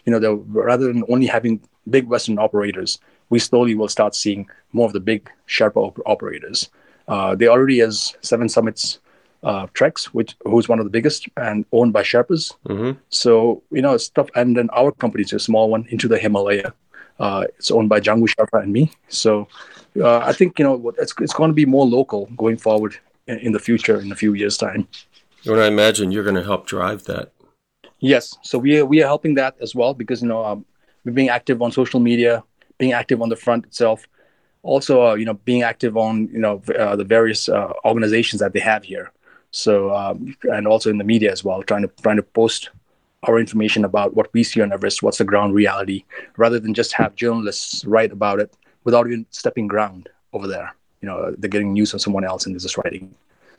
you 0.06 0.18
know, 0.18 0.46
rather 0.48 0.88
than 0.88 1.04
only 1.10 1.28
having 1.28 1.62
big 1.90 2.08
Western 2.08 2.40
operators, 2.40 3.00
we 3.30 3.40
slowly 3.40 3.76
will 3.76 3.88
start 3.88 4.16
seeing 4.16 4.50
more 4.74 4.86
of 4.86 4.94
the 4.94 5.00
big 5.00 5.30
Sherpa 5.48 5.78
op- 5.78 6.00
operators. 6.06 6.70
Uh, 7.08 7.36
there 7.36 7.50
already 7.50 7.80
is 7.80 8.16
Seven 8.22 8.50
Summits 8.50 9.00
uh, 9.44 9.68
Treks, 9.74 10.14
which 10.14 10.36
who's 10.46 10.68
one 10.68 10.80
of 10.80 10.86
the 10.86 10.92
biggest 10.92 11.28
and 11.38 11.66
owned 11.72 11.94
by 11.94 12.04
Sherpas. 12.04 12.54
Mm-hmm. 12.68 13.00
So 13.10 13.64
you 13.72 13.82
know 13.82 13.98
stuff, 13.98 14.30
and 14.36 14.56
then 14.58 14.70
our 14.72 14.92
company 14.92 15.24
is 15.24 15.34
a 15.34 15.40
small 15.40 15.70
one 15.70 15.86
into 15.90 16.08
the 16.08 16.18
Himalaya. 16.18 16.74
Uh, 17.20 17.46
it's 17.58 17.72
owned 17.72 17.90
by 17.90 18.00
Janggu 18.00 18.28
Sherpa 18.34 18.64
and 18.64 18.72
me. 18.72 18.92
So 19.10 19.48
uh, 20.00 20.20
I 20.20 20.34
think 20.34 20.60
you 20.60 20.66
know 20.66 20.94
it's 20.98 21.14
it's 21.20 21.34
going 21.34 21.50
to 21.50 21.56
be 21.56 21.66
more 21.66 21.86
local 21.86 22.28
going 22.38 22.58
forward 22.58 22.98
in, 23.28 23.40
in 23.40 23.52
the 23.52 23.60
future 23.60 24.00
in 24.00 24.12
a 24.12 24.16
few 24.16 24.34
years' 24.34 24.58
time. 24.58 24.88
And 25.46 25.60
I 25.60 25.68
imagine 25.68 26.12
you're 26.12 26.24
going 26.24 26.36
to 26.36 26.44
help 26.44 26.68
drive 26.68 27.06
that. 27.06 27.32
Yes, 28.00 28.38
so 28.42 28.58
we 28.58 28.80
are, 28.80 28.86
we 28.86 29.04
are 29.04 29.08
helping 29.08 29.36
that 29.36 29.56
as 29.62 29.76
well 29.76 29.94
because 29.94 30.22
you 30.22 30.28
know 30.28 30.46
um, 30.46 30.66
we're 31.04 31.12
being 31.12 31.30
active 31.30 31.62
on 31.62 31.72
social 31.72 32.00
media, 32.00 32.44
being 32.78 32.94
active 32.94 33.22
on 33.22 33.30
the 33.30 33.36
front 33.36 33.66
itself, 33.66 34.08
also 34.64 35.08
uh, 35.08 35.14
you 35.16 35.26
know 35.26 35.34
being 35.34 35.64
active 35.64 35.98
on 35.98 36.30
you 36.32 36.40
know 36.40 36.62
uh, 36.78 36.96
the 36.96 37.04
various 37.04 37.50
uh, 37.50 37.74
organizations 37.86 38.40
that 38.40 38.54
they 38.54 38.60
have 38.60 38.84
here. 38.84 39.12
So 39.52 39.94
um, 39.94 40.36
and 40.44 40.68
also 40.68 40.90
in 40.90 40.98
the 40.98 41.04
media 41.04 41.32
as 41.32 41.44
well, 41.44 41.62
trying 41.64 41.82
to 41.82 41.92
trying 42.02 42.18
to 42.18 42.24
post 42.24 42.70
our 43.24 43.38
information 43.38 43.84
about 43.84 44.16
what 44.16 44.34
we 44.34 44.44
see 44.44 44.62
on 44.62 44.72
Everest, 44.72 45.04
what's 45.04 45.18
the 45.18 45.26
ground 45.26 45.54
reality, 45.54 46.06
rather 46.38 46.60
than 46.60 46.74
just 46.74 46.94
have 46.94 47.16
journalists 47.16 47.84
write 47.84 48.14
about 48.14 48.40
it 48.40 48.56
without 48.86 49.08
even 49.08 49.26
stepping 49.30 49.68
ground 49.68 50.08
over 50.32 50.48
there. 50.48 50.74
You 51.02 51.08
know, 51.08 51.36
they're 51.38 51.50
getting 51.50 51.74
news 51.74 51.94
on 51.94 52.00
someone 52.00 52.24
else 52.24 52.46
and 52.46 52.56
they're 52.56 52.60
just 52.60 52.78
writing. 52.78 53.14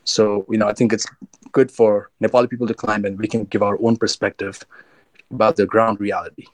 So, 0.05 0.47
you 0.51 0.59
know, 0.59 0.69
I 0.69 0.73
think 0.73 0.93
it's 0.93 1.07
good 1.53 1.71
for 1.71 2.11
Nepali 2.23 2.49
people 2.49 2.67
to 2.67 2.75
climb 2.75 3.05
and 3.05 3.19
we 3.19 3.29
can 3.29 3.45
give 3.45 3.63
our 3.63 3.79
own 3.83 3.97
perspective 3.97 4.61
about 5.31 5.57
the 5.57 5.67
ground 5.67 6.01
reality. 6.01 6.47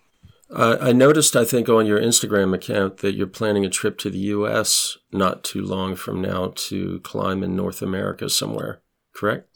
Uh, 0.49 0.77
I 0.81 0.92
noticed, 0.92 1.35
I 1.35 1.44
think, 1.44 1.68
on 1.68 1.87
your 1.87 2.01
Instagram 2.01 2.55
account 2.55 2.99
that 2.99 3.14
you're 3.14 3.27
planning 3.27 3.64
a 3.64 3.68
trip 3.68 3.99
to 3.99 4.11
the 4.11 4.18
U.S. 4.18 4.97
not 5.12 5.42
too 5.42 5.62
long 5.62 5.97
from 5.97 6.20
now 6.20 6.53
to 6.68 7.01
climb 7.01 7.42
in 7.42 7.57
North 7.57 7.83
America 7.83 8.31
somewhere. 8.31 8.81
Correct? 9.12 9.49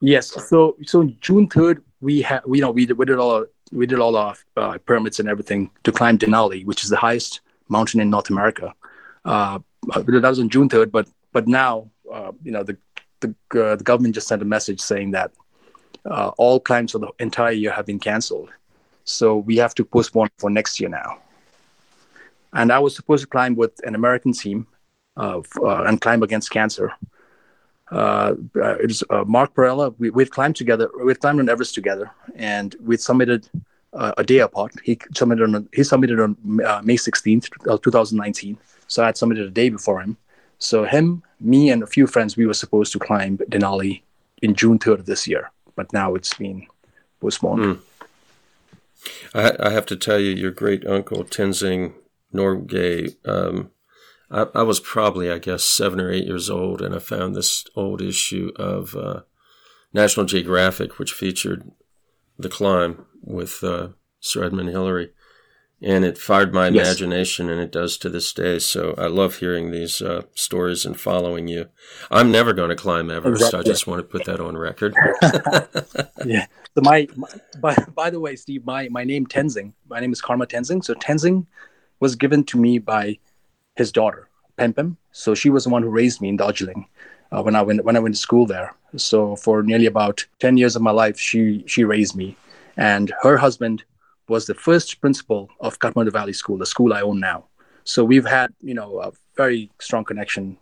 Yes. 0.00 0.28
So, 0.48 0.76
so 0.84 1.10
June 1.20 1.48
third, 1.48 1.82
we 2.00 2.22
had, 2.22 2.42
you 2.46 2.60
know, 2.60 2.70
we 2.70 2.86
did, 2.86 2.96
we 2.96 3.06
did 3.06 3.18
all 3.18 3.44
we 3.72 3.86
did 3.86 3.98
all 3.98 4.16
our 4.16 4.34
uh, 4.56 4.78
permits 4.78 5.20
and 5.20 5.28
everything 5.28 5.70
to 5.84 5.92
climb 5.92 6.18
Denali, 6.18 6.64
which 6.64 6.82
is 6.82 6.90
the 6.90 6.96
highest 6.96 7.40
mountain 7.68 8.00
in 8.00 8.10
North 8.10 8.30
America. 8.30 8.74
Uh, 9.24 9.60
that 9.94 10.06
was 10.06 10.40
on 10.40 10.48
June 10.48 10.68
third, 10.68 10.92
but 10.92 11.08
but 11.32 11.46
now, 11.46 11.90
uh, 12.12 12.32
you 12.42 12.50
know, 12.50 12.62
the 12.62 12.76
the, 13.20 13.34
uh, 13.60 13.76
the 13.76 13.84
government 13.84 14.14
just 14.14 14.28
sent 14.28 14.42
a 14.42 14.44
message 14.44 14.80
saying 14.80 15.12
that 15.12 15.32
uh, 16.04 16.30
all 16.38 16.60
climbs 16.60 16.92
for 16.92 16.98
the 16.98 17.08
entire 17.18 17.52
year 17.52 17.72
have 17.72 17.86
been 17.86 17.98
canceled. 17.98 18.50
So 19.04 19.38
we 19.38 19.56
have 19.56 19.74
to 19.74 19.84
postpone 19.84 20.28
for 20.38 20.50
next 20.50 20.80
year 20.80 20.88
now. 20.88 21.18
And 22.52 22.72
I 22.72 22.78
was 22.78 22.96
supposed 22.96 23.22
to 23.22 23.28
climb 23.28 23.54
with 23.54 23.72
an 23.84 23.94
American 23.94 24.32
team 24.32 24.66
uh, 25.16 25.42
and 25.62 26.00
climb 26.00 26.22
against 26.22 26.50
cancer. 26.50 26.92
Uh, 27.90 28.34
uh 28.56 28.76
it 28.78 28.86
was 28.86 29.02
uh, 29.10 29.24
Mark 29.26 29.52
Perella. 29.54 29.94
We, 29.98 30.10
we'd 30.10 30.30
climbed 30.30 30.56
together. 30.56 30.88
We'd 31.04 31.20
climbed 31.20 31.40
on 31.40 31.48
Everest 31.48 31.74
together, 31.74 32.10
and 32.36 32.76
we'd 32.80 33.00
submitted 33.00 33.48
uh, 33.92 34.12
a 34.16 34.22
day 34.22 34.38
apart. 34.38 34.72
He 34.84 34.98
submitted 35.14 35.42
on 35.42 35.68
he 35.72 35.82
submitted 35.82 36.20
on 36.20 36.36
May 36.84 36.96
sixteenth, 36.96 37.48
two 37.82 37.90
thousand 37.90 38.18
nineteen. 38.18 38.58
So 38.86 39.02
I 39.02 39.06
had 39.06 39.16
submitted 39.16 39.46
a 39.46 39.50
day 39.50 39.70
before 39.70 40.00
him, 40.00 40.16
so 40.60 40.84
him, 40.84 41.22
me, 41.40 41.70
and 41.70 41.82
a 41.82 41.86
few 41.86 42.06
friends, 42.06 42.36
we 42.36 42.46
were 42.46 42.54
supposed 42.54 42.92
to 42.92 42.98
climb 42.98 43.38
Denali 43.38 44.02
in 44.42 44.54
June 44.54 44.78
3rd 44.78 45.00
of 45.00 45.06
this 45.06 45.26
year, 45.26 45.50
but 45.74 45.92
now 45.92 46.14
it's 46.14 46.34
been 46.34 46.66
postponed. 47.20 47.62
Mm. 47.62 47.80
I, 49.34 49.68
I, 49.68 49.70
have 49.70 49.86
to 49.86 49.96
tell 49.96 50.20
you, 50.20 50.30
your 50.32 50.50
great 50.50 50.86
uncle 50.86 51.24
Tenzing 51.24 51.94
Norgay. 52.34 53.16
Um, 53.26 53.70
I, 54.30 54.46
I, 54.54 54.62
was 54.62 54.80
probably, 54.80 55.30
I 55.30 55.38
guess, 55.38 55.64
seven 55.64 55.98
or 55.98 56.12
eight 56.12 56.26
years 56.26 56.50
old, 56.50 56.82
and 56.82 56.94
I 56.94 56.98
found 56.98 57.34
this 57.34 57.64
old 57.74 58.02
issue 58.02 58.52
of 58.56 58.94
uh, 58.94 59.22
National 59.94 60.26
Geographic, 60.26 60.98
which 60.98 61.12
featured 61.12 61.70
the 62.38 62.50
climb 62.50 63.06
with 63.22 63.64
uh, 63.64 63.88
Sir 64.20 64.44
Edmund 64.44 64.68
Hillary 64.68 65.12
and 65.82 66.04
it 66.04 66.18
fired 66.18 66.52
my 66.52 66.68
yes. 66.68 66.86
imagination 66.86 67.48
and 67.48 67.60
it 67.60 67.72
does 67.72 67.96
to 67.98 68.08
this 68.08 68.32
day. 68.32 68.58
So 68.58 68.94
i 68.98 69.06
love 69.06 69.36
hearing 69.36 69.70
these 69.70 70.02
uh, 70.02 70.22
stories 70.34 70.84
and 70.84 70.98
following 70.98 71.48
you. 71.48 71.68
I'm 72.10 72.30
never 72.30 72.52
going 72.52 72.68
to 72.68 72.76
climb 72.76 73.10
everest. 73.10 73.42
Exactly. 73.42 73.60
i 73.60 73.62
just 73.62 73.86
want 73.86 74.00
to 74.00 74.04
put 74.04 74.24
that 74.26 74.40
on 74.40 74.56
record. 74.56 74.94
Yeah. 76.26 76.46
So 76.74 76.82
my, 76.82 77.08
my, 77.16 77.28
by, 77.60 77.74
by 77.94 78.10
the 78.10 78.20
way 78.20 78.36
steve 78.36 78.66
my, 78.66 78.88
my 78.90 79.04
name 79.04 79.26
tenzing 79.26 79.72
my 79.88 80.00
name 80.00 80.12
is 80.12 80.20
karma 80.20 80.46
tenzing. 80.46 80.84
So 80.84 80.94
tenzing 80.94 81.46
was 81.98 82.14
given 82.14 82.44
to 82.44 82.58
me 82.58 82.78
by 82.78 83.18
his 83.74 83.90
daughter 83.90 84.28
pempem 84.58 84.96
so 85.12 85.34
she 85.34 85.48
was 85.48 85.64
the 85.64 85.70
one 85.70 85.82
who 85.82 85.88
raised 85.88 86.20
me 86.20 86.28
in 86.28 86.36
darjeeling 86.36 86.86
uh, 87.32 87.42
when 87.42 87.56
i 87.56 87.62
went 87.62 87.82
when 87.84 87.96
i 87.96 88.00
went 88.00 88.14
to 88.14 88.20
school 88.20 88.44
there. 88.44 88.74
So 88.96 89.36
for 89.36 89.62
nearly 89.62 89.86
about 89.86 90.26
10 90.40 90.58
years 90.58 90.76
of 90.76 90.82
my 90.82 90.90
life 90.90 91.18
she 91.18 91.64
she 91.66 91.84
raised 91.84 92.14
me. 92.14 92.36
And 92.76 93.12
her 93.22 93.38
husband 93.38 93.84
was 94.30 94.46
the 94.46 94.54
first 94.54 95.00
principal 95.00 95.50
of 95.60 95.78
Kathmandu 95.80 96.12
Valley 96.12 96.32
School, 96.32 96.56
the 96.56 96.64
school 96.64 96.94
I 96.94 97.02
own 97.02 97.20
now. 97.20 97.44
So 97.84 98.04
we've 98.04 98.26
had, 98.26 98.54
you 98.62 98.74
know, 98.74 99.00
a 99.00 99.12
very 99.36 99.70
strong 99.80 100.04
connection 100.04 100.56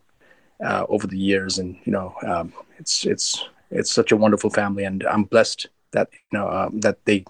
uh, 0.63 0.85
over 0.89 1.07
the 1.07 1.17
years, 1.17 1.59
and 1.59 1.77
you 1.85 1.91
know, 1.91 2.13
um, 2.27 2.51
it's 2.79 3.05
it's 3.05 3.45
it's 3.71 3.91
such 3.91 4.11
a 4.11 4.17
wonderful 4.17 4.49
family, 4.49 4.83
and 4.83 5.03
I'm 5.03 5.23
blessed 5.23 5.67
that 5.91 6.09
you 6.11 6.37
know 6.37 6.49
um, 6.49 6.79
that 6.81 6.97
they 7.05 7.23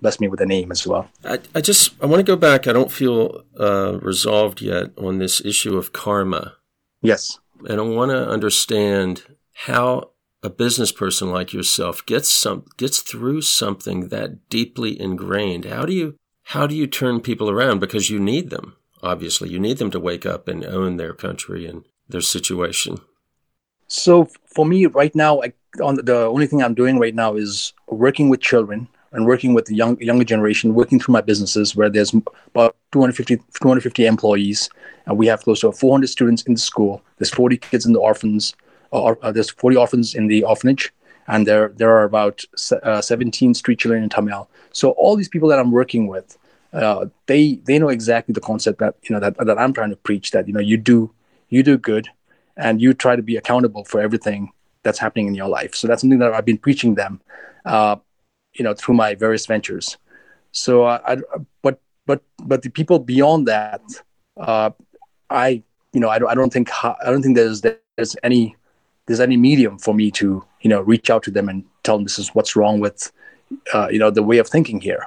blessed 0.00 0.20
me 0.20 0.28
with 0.28 0.40
a 0.40 0.46
name 0.46 0.72
as 0.72 0.86
well. 0.86 1.08
I, 1.24 1.38
I 1.54 1.60
just 1.60 1.94
I 2.02 2.06
want 2.06 2.20
to 2.20 2.32
go 2.32 2.36
back. 2.36 2.66
I 2.66 2.72
don't 2.72 2.90
feel 2.90 3.44
uh, 3.58 3.98
resolved 4.00 4.60
yet 4.60 4.90
on 4.98 5.18
this 5.18 5.44
issue 5.44 5.76
of 5.76 5.92
karma. 5.92 6.54
Yes, 7.02 7.38
and 7.68 7.80
I 7.80 7.84
want 7.84 8.10
to 8.10 8.28
understand 8.28 9.22
how 9.52 10.11
a 10.42 10.50
business 10.50 10.90
person 10.90 11.30
like 11.30 11.52
yourself 11.52 12.04
gets 12.06 12.30
some 12.30 12.64
gets 12.76 13.00
through 13.00 13.40
something 13.42 14.08
that 14.08 14.48
deeply 14.48 15.00
ingrained 15.00 15.64
how 15.64 15.84
do 15.84 15.92
you 15.92 16.16
how 16.44 16.66
do 16.66 16.74
you 16.74 16.86
turn 16.86 17.20
people 17.20 17.48
around? 17.48 17.78
Because 17.78 18.10
you 18.10 18.18
need 18.18 18.50
them 18.50 18.76
obviously. 19.02 19.48
You 19.48 19.58
need 19.58 19.78
them 19.78 19.90
to 19.90 20.00
wake 20.00 20.24
up 20.24 20.46
and 20.48 20.64
own 20.64 20.96
their 20.96 21.12
country 21.12 21.66
and 21.66 21.84
their 22.08 22.20
situation. 22.20 22.98
So 23.88 24.28
for 24.46 24.64
me 24.64 24.86
right 24.86 25.14
now 25.14 25.42
I, 25.42 25.52
on 25.82 25.96
the 25.96 26.26
only 26.26 26.46
thing 26.46 26.62
i'm 26.62 26.74
doing 26.74 26.98
right 26.98 27.14
now 27.14 27.34
is 27.34 27.72
working 27.88 28.28
with 28.28 28.40
children 28.40 28.88
and 29.12 29.26
working 29.26 29.54
with 29.54 29.66
the 29.66 29.74
young 29.74 29.98
younger 30.00 30.24
generation 30.24 30.74
working 30.74 30.98
through 30.98 31.14
my 31.14 31.20
businesses 31.22 31.74
where 31.74 31.88
there's 31.88 32.12
about 32.12 32.76
250 32.92 33.36
250 33.36 34.06
employees 34.06 34.68
and 35.06 35.18
we 35.18 35.26
have 35.26 35.42
close 35.42 35.60
to 35.60 35.72
400 35.72 36.06
students 36.08 36.42
in 36.42 36.54
the 36.54 36.60
school. 36.60 37.02
There's 37.18 37.30
40 37.30 37.56
kids 37.56 37.86
in 37.86 37.92
the 37.92 37.98
orphans 37.98 38.54
or, 38.92 39.18
uh, 39.22 39.32
there's 39.32 39.50
40 39.50 39.76
orphans 39.76 40.14
in 40.14 40.26
the 40.26 40.44
orphanage, 40.44 40.92
and 41.26 41.46
there 41.46 41.72
there 41.76 41.90
are 41.90 42.04
about 42.04 42.44
uh, 42.82 43.00
17 43.00 43.54
street 43.54 43.78
children 43.78 44.02
in 44.02 44.08
Thamel. 44.08 44.46
So 44.72 44.90
all 44.92 45.16
these 45.16 45.28
people 45.28 45.48
that 45.48 45.58
I'm 45.58 45.70
working 45.70 46.06
with, 46.06 46.38
uh, 46.72 47.06
they 47.26 47.56
they 47.64 47.78
know 47.78 47.88
exactly 47.88 48.32
the 48.32 48.40
concept 48.40 48.78
that 48.78 48.96
you 49.04 49.14
know 49.14 49.20
that 49.20 49.36
that 49.38 49.58
I'm 49.58 49.72
trying 49.72 49.90
to 49.90 49.96
preach. 49.96 50.30
That 50.30 50.46
you 50.46 50.54
know 50.54 50.60
you 50.60 50.76
do 50.76 51.10
you 51.48 51.62
do 51.62 51.78
good, 51.78 52.08
and 52.56 52.80
you 52.80 52.94
try 52.94 53.16
to 53.16 53.22
be 53.22 53.36
accountable 53.36 53.84
for 53.84 54.00
everything 54.00 54.52
that's 54.82 54.98
happening 54.98 55.26
in 55.26 55.34
your 55.34 55.48
life. 55.48 55.74
So 55.74 55.86
that's 55.86 56.02
something 56.02 56.18
that 56.18 56.32
I've 56.32 56.44
been 56.44 56.58
preaching 56.58 56.94
them, 56.94 57.20
uh, 57.64 57.96
you 58.54 58.64
know, 58.64 58.74
through 58.74 58.94
my 58.94 59.14
various 59.14 59.46
ventures. 59.46 59.96
So 60.50 60.84
uh, 60.84 61.00
I, 61.06 61.16
but 61.62 61.80
but 62.06 62.22
but 62.42 62.62
the 62.62 62.70
people 62.70 62.98
beyond 62.98 63.48
that, 63.48 63.82
uh, 64.36 64.70
I 65.30 65.62
you 65.92 66.00
know 66.00 66.08
I 66.08 66.18
don't 66.18 66.30
I 66.30 66.34
don't 66.34 66.52
think 66.52 66.70
I 66.84 67.06
don't 67.06 67.22
think 67.22 67.36
there's 67.36 67.62
there's 67.62 68.16
any 68.22 68.56
there's 69.06 69.20
any 69.20 69.36
medium 69.36 69.78
for 69.78 69.94
me 69.94 70.10
to 70.10 70.44
you 70.60 70.70
know 70.70 70.80
reach 70.80 71.10
out 71.10 71.22
to 71.24 71.30
them 71.30 71.48
and 71.48 71.64
tell 71.82 71.96
them 71.96 72.04
this 72.04 72.18
is 72.18 72.28
what's 72.34 72.56
wrong 72.56 72.80
with 72.80 73.12
uh, 73.74 73.88
you 73.90 73.98
know 73.98 74.10
the 74.10 74.22
way 74.22 74.38
of 74.38 74.48
thinking 74.48 74.80
here, 74.80 75.04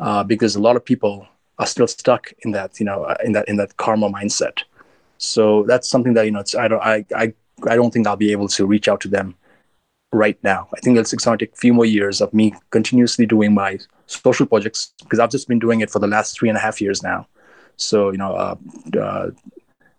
uh, 0.00 0.24
because 0.24 0.56
a 0.56 0.60
lot 0.60 0.76
of 0.76 0.84
people 0.84 1.26
are 1.58 1.66
still 1.66 1.86
stuck 1.86 2.32
in 2.40 2.52
that 2.52 2.78
you 2.80 2.86
know 2.86 3.14
in 3.24 3.32
that 3.32 3.48
in 3.48 3.56
that 3.56 3.76
karma 3.76 4.10
mindset. 4.10 4.62
So 5.18 5.62
that's 5.64 5.88
something 5.88 6.14
that 6.14 6.24
you 6.24 6.30
know 6.30 6.40
it's 6.40 6.54
I 6.54 6.68
don't 6.68 6.82
I 6.82 7.04
I 7.14 7.32
I 7.68 7.76
don't 7.76 7.92
think 7.92 8.06
I'll 8.06 8.16
be 8.16 8.32
able 8.32 8.48
to 8.48 8.66
reach 8.66 8.88
out 8.88 9.00
to 9.02 9.08
them 9.08 9.34
right 10.12 10.38
now. 10.44 10.68
I 10.74 10.80
think 10.80 10.96
it's, 10.96 11.12
it's 11.12 11.24
going 11.24 11.36
to 11.38 11.44
take 11.44 11.54
a 11.54 11.58
few 11.58 11.74
more 11.74 11.84
years 11.84 12.20
of 12.20 12.32
me 12.32 12.54
continuously 12.70 13.26
doing 13.26 13.52
my 13.52 13.78
social 14.06 14.46
projects 14.46 14.92
because 15.00 15.18
I've 15.18 15.30
just 15.30 15.48
been 15.48 15.58
doing 15.58 15.80
it 15.80 15.90
for 15.90 15.98
the 15.98 16.06
last 16.06 16.38
three 16.38 16.48
and 16.48 16.56
a 16.56 16.60
half 16.60 16.80
years 16.80 17.02
now. 17.02 17.26
So 17.76 18.10
you 18.10 18.18
know, 18.18 18.34
uh, 18.34 18.56
uh, 18.98 19.30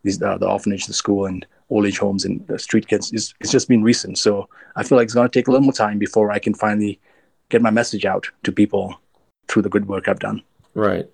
these 0.04 0.22
uh, 0.22 0.38
the 0.38 0.48
orphanage, 0.48 0.88
the 0.88 0.94
school, 0.94 1.26
and 1.26 1.46
old 1.70 1.86
age 1.86 1.98
homes 1.98 2.26
and 2.26 2.44
street 2.60 2.88
kids. 2.88 3.12
It's, 3.12 3.34
it's 3.40 3.52
just 3.52 3.68
been 3.68 3.84
recent. 3.84 4.18
So 4.18 4.48
I 4.76 4.84
feel 4.84 4.98
like 4.98 5.06
it's 5.06 5.14
going 5.14 5.28
to 5.28 5.32
take 5.32 5.48
a 5.48 5.52
little 5.52 5.64
more 5.64 5.74
time 5.74 5.98
before 5.98 6.32
I 6.32 6.40
can 6.40 6.54
finally 6.54 7.00
get 7.50 7.62
my 7.62 7.72
message 7.72 8.06
out 8.06 8.28
to 8.44 8.52
people 8.52 9.00
through 9.48 9.64
the 9.64 9.70
good 9.70 9.88
work 9.88 10.08
I've 10.08 10.20
done. 10.20 10.42
Right. 10.74 11.08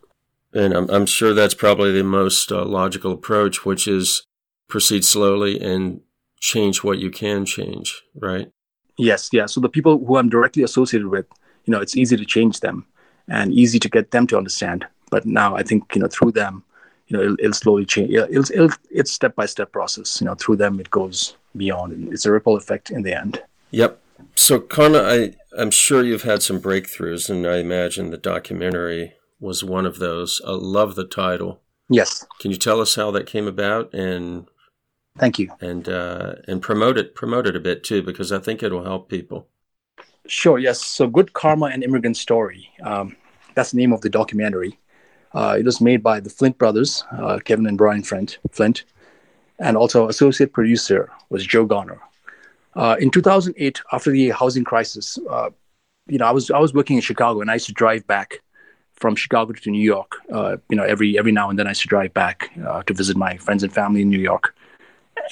And 0.54 0.74
I'm, 0.74 0.90
I'm 0.90 1.06
sure 1.06 1.34
that's 1.34 1.54
probably 1.54 1.92
the 1.94 2.04
most 2.04 2.52
uh, 2.52 2.66
logical 2.66 3.12
approach, 3.12 3.66
which 3.66 3.88
is 3.88 4.24
proceed 4.68 5.06
slowly 5.06 5.62
and 5.62 6.02
change 6.40 6.84
what 6.84 7.00
you 7.00 7.12
can 7.12 7.46
change, 7.46 8.02
right? 8.16 8.52
Yes, 8.98 9.30
yeah. 9.32 9.46
So 9.46 9.62
the 9.62 9.70
people 9.70 10.04
who 10.04 10.18
I'm 10.18 10.30
directly 10.30 10.64
associated 10.64 11.08
with, 11.08 11.26
you 11.66 11.72
know, 11.72 11.80
it's 11.80 11.96
easy 11.96 12.18
to 12.18 12.26
change 12.26 12.60
them 12.60 12.86
and 13.28 13.54
easy 13.54 13.80
to 13.80 13.90
get 13.90 14.12
them 14.12 14.28
to 14.28 14.38
understand. 14.38 14.86
But 15.10 15.26
now 15.26 15.56
I 15.56 15.64
think, 15.64 15.96
you 15.96 16.02
know, 16.02 16.08
through 16.08 16.32
them, 16.32 16.64
you 17.12 17.18
know, 17.18 17.24
it'll, 17.24 17.40
it'll 17.40 17.54
slowly 17.54 17.86
change. 17.86 18.12
It'll, 18.12 18.52
it'll, 18.52 18.70
it's 18.90 19.12
step 19.12 19.36
by 19.36 19.46
step 19.46 19.72
process. 19.72 20.22
You 20.22 20.26
know, 20.26 20.36
through 20.36 20.56
them 20.56 20.80
it 20.80 20.90
goes 20.90 21.36
beyond, 21.58 21.92
and 21.92 22.14
it's 22.14 22.26
a 22.26 22.32
ripple 22.32 22.56
effect 22.56 22.90
in 22.90 23.02
the 23.02 23.18
end. 23.18 23.44
Yep. 23.72 24.00
So 24.36 24.60
Karma, 24.60 25.00
I 25.00 25.36
I'm 25.58 25.72
sure 25.72 26.04
you've 26.04 26.24
had 26.24 26.42
some 26.42 26.62
breakthroughs, 26.62 27.30
and 27.30 27.46
I 27.46 27.58
imagine 27.58 28.12
the 28.12 28.18
documentary 28.18 29.14
was 29.40 29.64
one 29.64 29.86
of 29.86 30.00
those. 30.00 30.42
I 30.48 30.52
love 30.52 30.96
the 30.96 31.06
title. 31.06 31.60
Yes. 31.90 32.26
Can 32.40 32.52
you 32.52 32.58
tell 32.58 32.80
us 32.80 32.96
how 32.96 33.12
that 33.12 33.28
came 33.28 33.48
about 33.48 33.94
and 33.94 34.48
Thank 35.18 35.40
you. 35.40 35.52
And 35.60 35.90
uh, 35.90 36.36
and 36.48 36.62
promote 36.62 36.98
it 36.98 37.16
promote 37.16 37.46
it 37.46 37.56
a 37.58 37.60
bit 37.60 37.84
too 37.84 38.02
because 38.02 38.32
I 38.32 38.40
think 38.40 38.64
it'll 38.64 38.86
help 38.86 39.10
people. 39.10 39.50
Sure. 40.26 40.58
Yes. 40.58 40.86
So, 40.86 41.08
Good 41.08 41.34
Karma 41.34 41.66
and 41.66 41.84
Immigrant 41.84 42.16
Story. 42.16 42.70
Um, 42.82 43.18
that's 43.54 43.72
the 43.72 43.78
name 43.78 43.92
of 43.92 44.00
the 44.00 44.10
documentary. 44.10 44.80
Uh, 45.34 45.56
it 45.60 45.66
was 45.66 45.80
made 45.82 46.04
by 46.04 46.20
the 46.20 46.30
Flint 46.30 46.58
brothers, 46.58 47.04
uh, 47.12 47.40
Kevin 47.44 47.66
and 47.66 47.78
Brian 47.78 48.04
Flint, 48.04 48.40
Flint, 48.52 48.84
and 49.60 49.78
also 49.78 50.10
associate 50.10 50.52
producer 50.54 51.10
was 51.30 51.46
Joe 51.46 51.66
Garner. 51.66 52.00
Uh, 52.76 52.96
in 53.00 53.12
2008, 53.12 53.82
after 53.92 54.12
the 54.12 54.30
housing 54.30 54.64
crisis, 54.64 55.18
uh, 55.30 55.50
you 56.08 56.18
know, 56.18 56.26
I 56.26 56.32
was 56.32 56.52
I 56.52 56.60
was 56.60 56.74
working 56.74 56.96
in 56.98 57.02
Chicago, 57.02 57.42
and 57.42 57.50
I 57.50 57.56
used 57.56 57.68
to 57.68 57.74
drive 57.74 58.06
back 58.08 58.42
from 58.96 59.16
Chicago 59.16 59.54
to 59.54 59.72
New 59.72 59.82
York. 59.82 60.14
Uh, 60.32 60.58
you 60.70 60.78
know, 60.78 60.84
every 60.84 61.18
every 61.18 61.32
now 61.32 61.50
and 61.50 61.58
then 61.58 61.68
I 61.68 61.72
used 61.72 61.82
to 61.84 61.88
drive 61.88 62.14
back 62.14 62.52
uh, 62.66 62.84
to 62.84 62.94
visit 62.94 63.18
my 63.18 63.38
friends 63.38 63.64
and 63.64 63.74
family 63.74 64.02
in 64.02 64.10
New 64.10 64.20
York. 64.20 64.56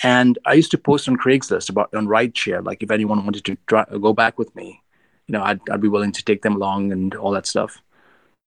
And 0.04 0.38
I 0.46 0.54
used 0.54 0.72
to 0.72 0.78
post 0.78 1.08
on 1.10 1.18
Craigslist 1.18 1.70
about 1.70 1.94
on 1.94 2.08
rideshare, 2.08 2.64
like 2.64 2.84
if 2.84 2.92
anyone 2.92 3.24
wanted 3.24 3.46
to 3.46 3.58
try, 3.68 3.86
go 3.86 4.14
back 4.14 4.38
with 4.38 4.56
me, 4.56 4.82
you 5.28 5.34
know, 5.34 5.44
I'd 5.44 5.62
I'd 5.70 5.82
be 5.82 5.88
willing 5.88 6.12
to 6.12 6.24
take 6.24 6.42
them 6.42 6.56
along 6.56 6.92
and 6.92 7.16
all 7.16 7.32
that 7.32 7.46
stuff. 7.46 7.82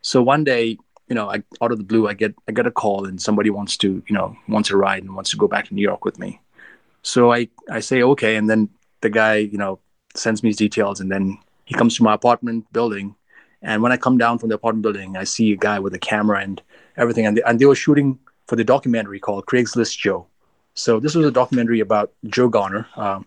So 0.03 0.23
one 0.23 0.45
day, 0.45 0.79
you 1.13 1.15
know, 1.15 1.29
I, 1.29 1.43
out 1.61 1.73
of 1.73 1.77
the 1.77 1.85
blue, 1.85 2.09
I 2.09 2.15
get 2.15 2.35
I 2.49 2.53
get 2.53 2.67
a 2.67 2.71
call 2.71 3.05
and 3.05 3.21
somebody 3.21 3.51
wants 3.51 3.77
to, 3.77 4.03
you 4.09 4.15
know, 4.17 4.35
wants 4.49 4.71
a 4.71 4.79
ride 4.79 5.03
and 5.03 5.15
wants 5.15 5.31
to 5.33 5.37
go 5.37 5.47
back 5.47 5.69
to 5.69 5.75
New 5.75 5.83
York 5.83 6.07
with 6.07 6.19
me. 6.19 6.41
So 7.03 7.35
I 7.35 7.49
I 7.71 7.81
say 7.81 8.03
okay, 8.03 8.37
and 8.37 8.49
then 8.49 8.71
the 9.03 9.11
guy, 9.11 9.35
you 9.35 9.59
know, 9.59 9.79
sends 10.15 10.43
me 10.43 10.49
his 10.49 10.57
details, 10.57 11.01
and 11.01 11.13
then 11.13 11.37
he 11.67 11.75
comes 11.75 11.99
to 11.99 12.03
my 12.03 12.15
apartment 12.15 12.65
building, 12.73 13.15
and 13.61 13.83
when 13.83 13.93
I 13.93 13.99
come 13.99 14.17
down 14.17 14.39
from 14.39 14.49
the 14.49 14.55
apartment 14.55 14.85
building, 14.85 15.19
I 15.19 15.25
see 15.25 15.53
a 15.53 15.57
guy 15.69 15.79
with 15.81 15.93
a 15.93 15.99
camera 15.99 16.41
and 16.41 16.63
everything, 16.97 17.27
and 17.27 17.37
they, 17.37 17.43
and 17.43 17.59
they 17.59 17.67
were 17.67 17.81
shooting 17.85 18.19
for 18.47 18.57
the 18.57 18.65
documentary 18.65 19.21
called 19.21 19.45
Craigslist 19.45 19.99
Joe. 19.99 20.27
So 20.73 20.99
this 20.99 21.15
was 21.15 21.27
a 21.27 21.31
documentary 21.31 21.81
about 21.81 22.11
Joe 22.25 22.49
Garner. 22.49 22.89
Um, 22.97 23.27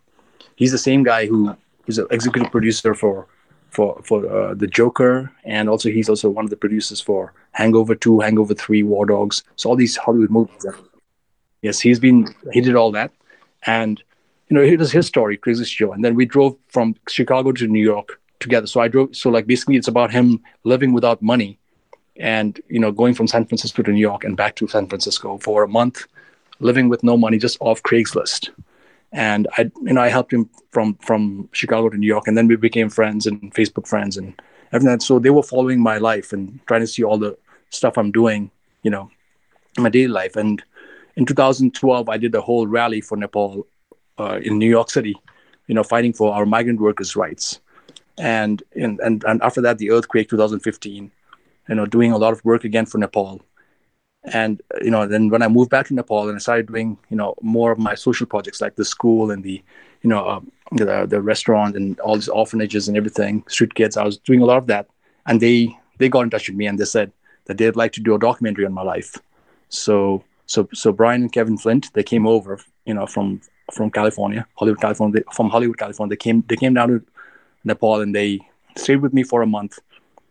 he's 0.56 0.72
the 0.72 0.84
same 0.90 1.04
guy 1.04 1.26
who 1.26 1.54
is 1.86 1.98
an 1.98 2.08
executive 2.10 2.50
producer 2.50 2.96
for 2.96 3.28
for 3.70 4.00
for 4.04 4.26
uh, 4.26 4.54
the 4.54 4.66
Joker, 4.66 5.30
and 5.44 5.68
also 5.68 5.90
he's 5.90 6.08
also 6.08 6.30
one 6.30 6.44
of 6.44 6.50
the 6.50 6.56
producers 6.56 7.00
for 7.00 7.32
Hangover 7.52 7.94
Two, 7.94 8.20
Hangover 8.20 8.54
Three, 8.54 8.82
War 8.82 9.06
Dogs. 9.06 9.42
So 9.56 9.70
all 9.70 9.76
these 9.76 9.96
Hollywood 9.96 10.30
movies. 10.30 10.66
Yes, 11.62 11.80
he's 11.80 12.00
been 12.00 12.34
he 12.52 12.60
did 12.60 12.76
all 12.76 12.92
that, 12.92 13.12
and 13.66 14.02
you 14.48 14.54
know 14.54 14.62
it 14.62 14.78
was 14.78 14.92
his 14.92 15.06
story, 15.06 15.36
Craigslist 15.36 15.76
Joe. 15.76 15.92
And 15.92 16.04
then 16.04 16.14
we 16.14 16.24
drove 16.24 16.56
from 16.68 16.94
Chicago 17.08 17.52
to 17.52 17.66
New 17.66 17.82
York 17.82 18.20
together. 18.40 18.66
So 18.66 18.80
I 18.80 18.88
drove. 18.88 19.14
So 19.16 19.30
like 19.30 19.46
basically, 19.46 19.76
it's 19.76 19.88
about 19.88 20.10
him 20.10 20.40
living 20.64 20.92
without 20.92 21.20
money, 21.22 21.58
and 22.16 22.60
you 22.68 22.80
know 22.80 22.92
going 22.92 23.14
from 23.14 23.26
San 23.26 23.44
Francisco 23.44 23.82
to 23.82 23.92
New 23.92 24.00
York 24.00 24.24
and 24.24 24.36
back 24.36 24.56
to 24.56 24.68
San 24.68 24.86
Francisco 24.86 25.38
for 25.38 25.64
a 25.64 25.68
month, 25.68 26.06
living 26.60 26.88
with 26.88 27.02
no 27.02 27.16
money, 27.16 27.38
just 27.38 27.58
off 27.60 27.82
Craigslist 27.82 28.50
and 29.12 29.48
I 29.56 29.70
you 29.82 29.92
know 29.92 30.00
I 30.00 30.08
helped 30.08 30.32
him 30.32 30.48
from 30.70 30.94
from 30.96 31.48
Chicago 31.52 31.88
to 31.88 31.96
New 31.96 32.06
York, 32.06 32.26
and 32.26 32.36
then 32.36 32.48
we 32.48 32.56
became 32.56 32.90
friends 32.90 33.26
and 33.26 33.54
Facebook 33.54 33.86
friends 33.86 34.16
and 34.16 34.40
everything. 34.72 35.00
So 35.00 35.18
they 35.18 35.30
were 35.30 35.42
following 35.42 35.80
my 35.80 35.98
life 35.98 36.32
and 36.32 36.60
trying 36.66 36.80
to 36.80 36.86
see 36.86 37.04
all 37.04 37.18
the 37.18 37.36
stuff 37.70 37.98
I'm 37.98 38.12
doing, 38.12 38.50
you 38.82 38.90
know, 38.90 39.10
my 39.78 39.88
daily 39.88 40.08
life. 40.08 40.36
And 40.36 40.62
in 41.16 41.26
2012, 41.26 42.08
I 42.08 42.16
did 42.16 42.34
a 42.34 42.40
whole 42.40 42.66
rally 42.66 43.00
for 43.00 43.16
Nepal 43.16 43.66
uh, 44.18 44.40
in 44.42 44.58
New 44.58 44.68
York 44.68 44.90
City, 44.90 45.14
you 45.66 45.74
know, 45.74 45.82
fighting 45.82 46.12
for 46.12 46.34
our 46.34 46.46
migrant 46.46 46.80
workers' 46.80 47.16
rights. 47.16 47.60
And 48.18 48.62
and, 48.74 49.00
and 49.24 49.42
after 49.42 49.60
that, 49.62 49.78
the 49.78 49.90
earthquake 49.90 50.28
2015, 50.28 51.10
you 51.68 51.74
know, 51.74 51.86
doing 51.86 52.12
a 52.12 52.18
lot 52.18 52.32
of 52.32 52.44
work 52.44 52.64
again 52.64 52.86
for 52.86 52.98
Nepal 52.98 53.40
and 54.32 54.60
you 54.82 54.90
know 54.90 55.06
then 55.06 55.28
when 55.28 55.42
i 55.42 55.48
moved 55.48 55.70
back 55.70 55.86
to 55.86 55.94
nepal 55.94 56.28
and 56.28 56.36
i 56.36 56.38
started 56.38 56.66
doing 56.66 56.98
you 57.10 57.16
know 57.16 57.34
more 57.42 57.70
of 57.70 57.78
my 57.78 57.94
social 57.94 58.26
projects 58.26 58.60
like 58.60 58.74
the 58.74 58.84
school 58.84 59.30
and 59.30 59.44
the 59.44 59.62
you 60.02 60.10
know 60.10 60.24
uh, 60.24 60.40
the, 60.72 61.06
the 61.08 61.20
restaurant 61.20 61.76
and 61.76 61.98
all 62.00 62.14
these 62.14 62.28
orphanages 62.28 62.88
and 62.88 62.96
everything 62.96 63.44
street 63.48 63.74
kids. 63.74 63.96
I 63.96 64.04
was 64.04 64.18
doing 64.18 64.40
a 64.40 64.44
lot 64.44 64.58
of 64.58 64.66
that. 64.66 64.88
And 65.26 65.40
they 65.40 65.76
they 65.98 66.08
got 66.08 66.22
in 66.22 66.30
touch 66.30 66.48
with 66.48 66.56
me 66.56 66.66
and 66.66 66.78
they 66.78 66.84
said 66.84 67.12
that 67.46 67.58
they'd 67.58 67.76
like 67.76 67.92
to 67.92 68.00
do 68.00 68.14
a 68.14 68.18
documentary 68.18 68.66
on 68.66 68.72
my 68.72 68.82
life. 68.82 69.16
So 69.68 70.24
so 70.46 70.68
so 70.72 70.92
brian 70.92 71.22
and 71.22 71.32
kevin 71.32 71.58
flint 71.58 71.92
they 71.94 72.04
came 72.04 72.24
over 72.24 72.60
you 72.84 72.94
know 72.94 73.04
from 73.04 73.40
from 73.72 73.90
california 73.90 74.46
hollywood 74.54 74.80
california 74.80 75.20
they, 75.20 75.24
from 75.34 75.50
hollywood 75.50 75.76
california. 75.76 76.10
They 76.10 76.16
came 76.16 76.44
they 76.46 76.54
came 76.54 76.74
down 76.74 76.88
to 76.88 77.02
nepal 77.64 78.00
and 78.00 78.14
they 78.14 78.38
stayed 78.76 79.00
with 79.00 79.12
me 79.12 79.24
for 79.24 79.42
a 79.42 79.46
month 79.46 79.80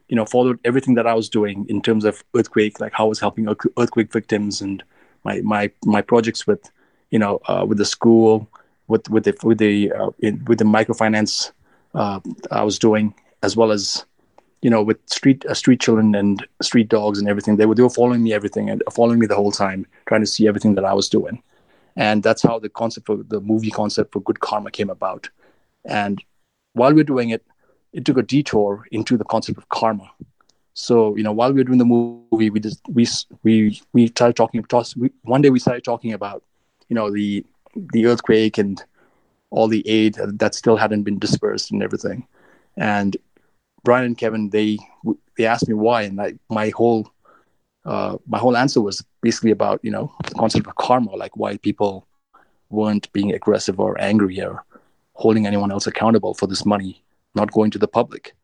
you 0.10 0.16
know 0.16 0.26
followed 0.26 0.60
everything 0.66 0.96
that 0.96 1.08
I 1.08 1.14
was 1.14 1.30
doing 1.30 1.66
in 1.70 1.82
terms 1.82 2.06
of 2.06 2.24
earthquake, 2.36 2.80
like 2.80 2.94
how 2.94 3.06
I 3.06 3.10
was 3.10 3.20
helping 3.20 3.48
earthquake 3.78 4.12
victims 4.12 4.62
and 4.62 4.84
my 5.24 5.42
my 5.42 5.72
my 5.84 6.02
projects 6.02 6.46
with 6.48 6.72
you 7.12 7.20
know 7.20 7.40
uh, 7.48 7.66
with 7.68 7.78
the 7.78 7.86
school, 7.86 8.48
with 8.88 9.10
with 9.10 9.24
the 9.26 9.36
with 9.44 9.58
the 9.58 9.92
uh, 9.92 10.12
in, 10.20 10.44
with 10.46 10.60
the 10.60 10.66
microfinance 10.66 11.52
uh, 11.96 12.20
I 12.52 12.64
was 12.64 12.80
doing, 12.80 13.14
as 13.44 13.58
well 13.58 13.72
as 13.72 14.06
you 14.62 14.70
know 14.70 14.84
with 14.84 14.98
street 15.10 15.46
uh, 15.46 15.54
street 15.54 15.82
children 15.82 16.16
and 16.16 16.46
street 16.62 16.90
dogs 16.90 17.20
and 17.20 17.28
everything. 17.28 17.58
They 17.58 17.66
were 17.66 17.76
they 17.76 17.84
were 17.84 17.90
following 17.90 18.24
me 18.24 18.34
everything 18.34 18.70
and 18.70 18.84
following 18.92 19.20
me 19.20 19.28
the 19.28 19.36
whole 19.36 19.52
time, 19.52 19.86
trying 20.06 20.22
to 20.22 20.28
see 20.28 20.48
everything 20.48 20.76
that 20.76 20.86
I 20.86 20.94
was 20.94 21.10
doing, 21.10 21.42
and 21.96 22.22
that's 22.24 22.44
how 22.44 22.60
the 22.60 22.70
concept 22.70 23.08
for 23.08 23.18
the 23.18 23.42
movie 23.42 23.72
concept 23.72 24.14
for 24.14 24.22
Good 24.22 24.40
Karma 24.40 24.72
came 24.72 24.90
about. 24.90 25.30
And 25.86 26.24
while 26.74 26.90
we 26.92 26.96
we're 26.96 27.04
doing 27.04 27.30
it, 27.30 27.44
it 27.96 28.04
took 28.04 28.18
a 28.18 28.24
detour 28.24 28.86
into 28.92 29.18
the 29.18 29.24
concept 29.24 29.58
of 29.58 29.70
karma. 29.70 30.12
So 30.74 31.16
you 31.16 31.24
know, 31.24 31.32
while 31.32 31.54
we 31.54 31.62
were 31.62 31.64
doing 31.64 31.80
the 31.80 31.86
movie, 31.86 32.50
we 32.50 32.60
just 32.60 32.82
we 32.90 33.08
we 33.44 33.82
we 33.94 34.08
started 34.08 34.36
talking. 34.36 34.64
We, 34.98 35.10
one 35.24 35.42
day 35.42 35.50
we 35.50 35.60
started 35.60 35.86
talking 35.86 36.12
about 36.12 36.44
you 36.90 36.96
know 36.96 37.10
the 37.10 37.46
the 37.94 38.06
earthquake 38.06 38.58
and 38.58 38.84
all 39.50 39.70
the 39.70 39.88
aid 39.88 40.16
that 40.42 40.54
still 40.54 40.76
hadn't 40.76 41.04
been 41.04 41.18
dispersed 41.18 41.72
and 41.72 41.82
everything. 41.82 42.28
And 42.76 43.16
Brian 43.86 44.06
and 44.06 44.18
Kevin 44.18 44.50
they 44.50 44.78
they 45.38 45.46
asked 45.46 45.70
me 45.70 45.74
why, 45.74 46.02
and 46.02 46.20
I, 46.20 46.34
my 46.50 46.72
whole 46.76 47.10
uh, 47.86 48.18
my 48.28 48.40
whole 48.40 48.58
answer 48.58 48.82
was 48.82 49.06
basically 49.22 49.52
about 49.52 49.80
you 49.84 49.92
know 49.92 50.14
the 50.26 50.36
concept 50.36 50.68
of 50.68 50.76
karma, 50.76 51.16
like 51.16 51.38
why 51.38 51.56
people 51.56 52.06
weren't 52.70 53.10
being 53.14 53.32
aggressive 53.34 53.80
or 53.80 54.00
angry 54.02 54.42
or 54.42 54.66
holding 55.14 55.48
anyone 55.48 55.72
else 55.72 55.88
accountable 55.88 56.34
for 56.34 56.48
this 56.48 56.66
money 56.66 57.05
not 57.36 57.52
going 57.52 57.72
to 57.72 57.80
the 57.80 57.88
public. 57.88 58.36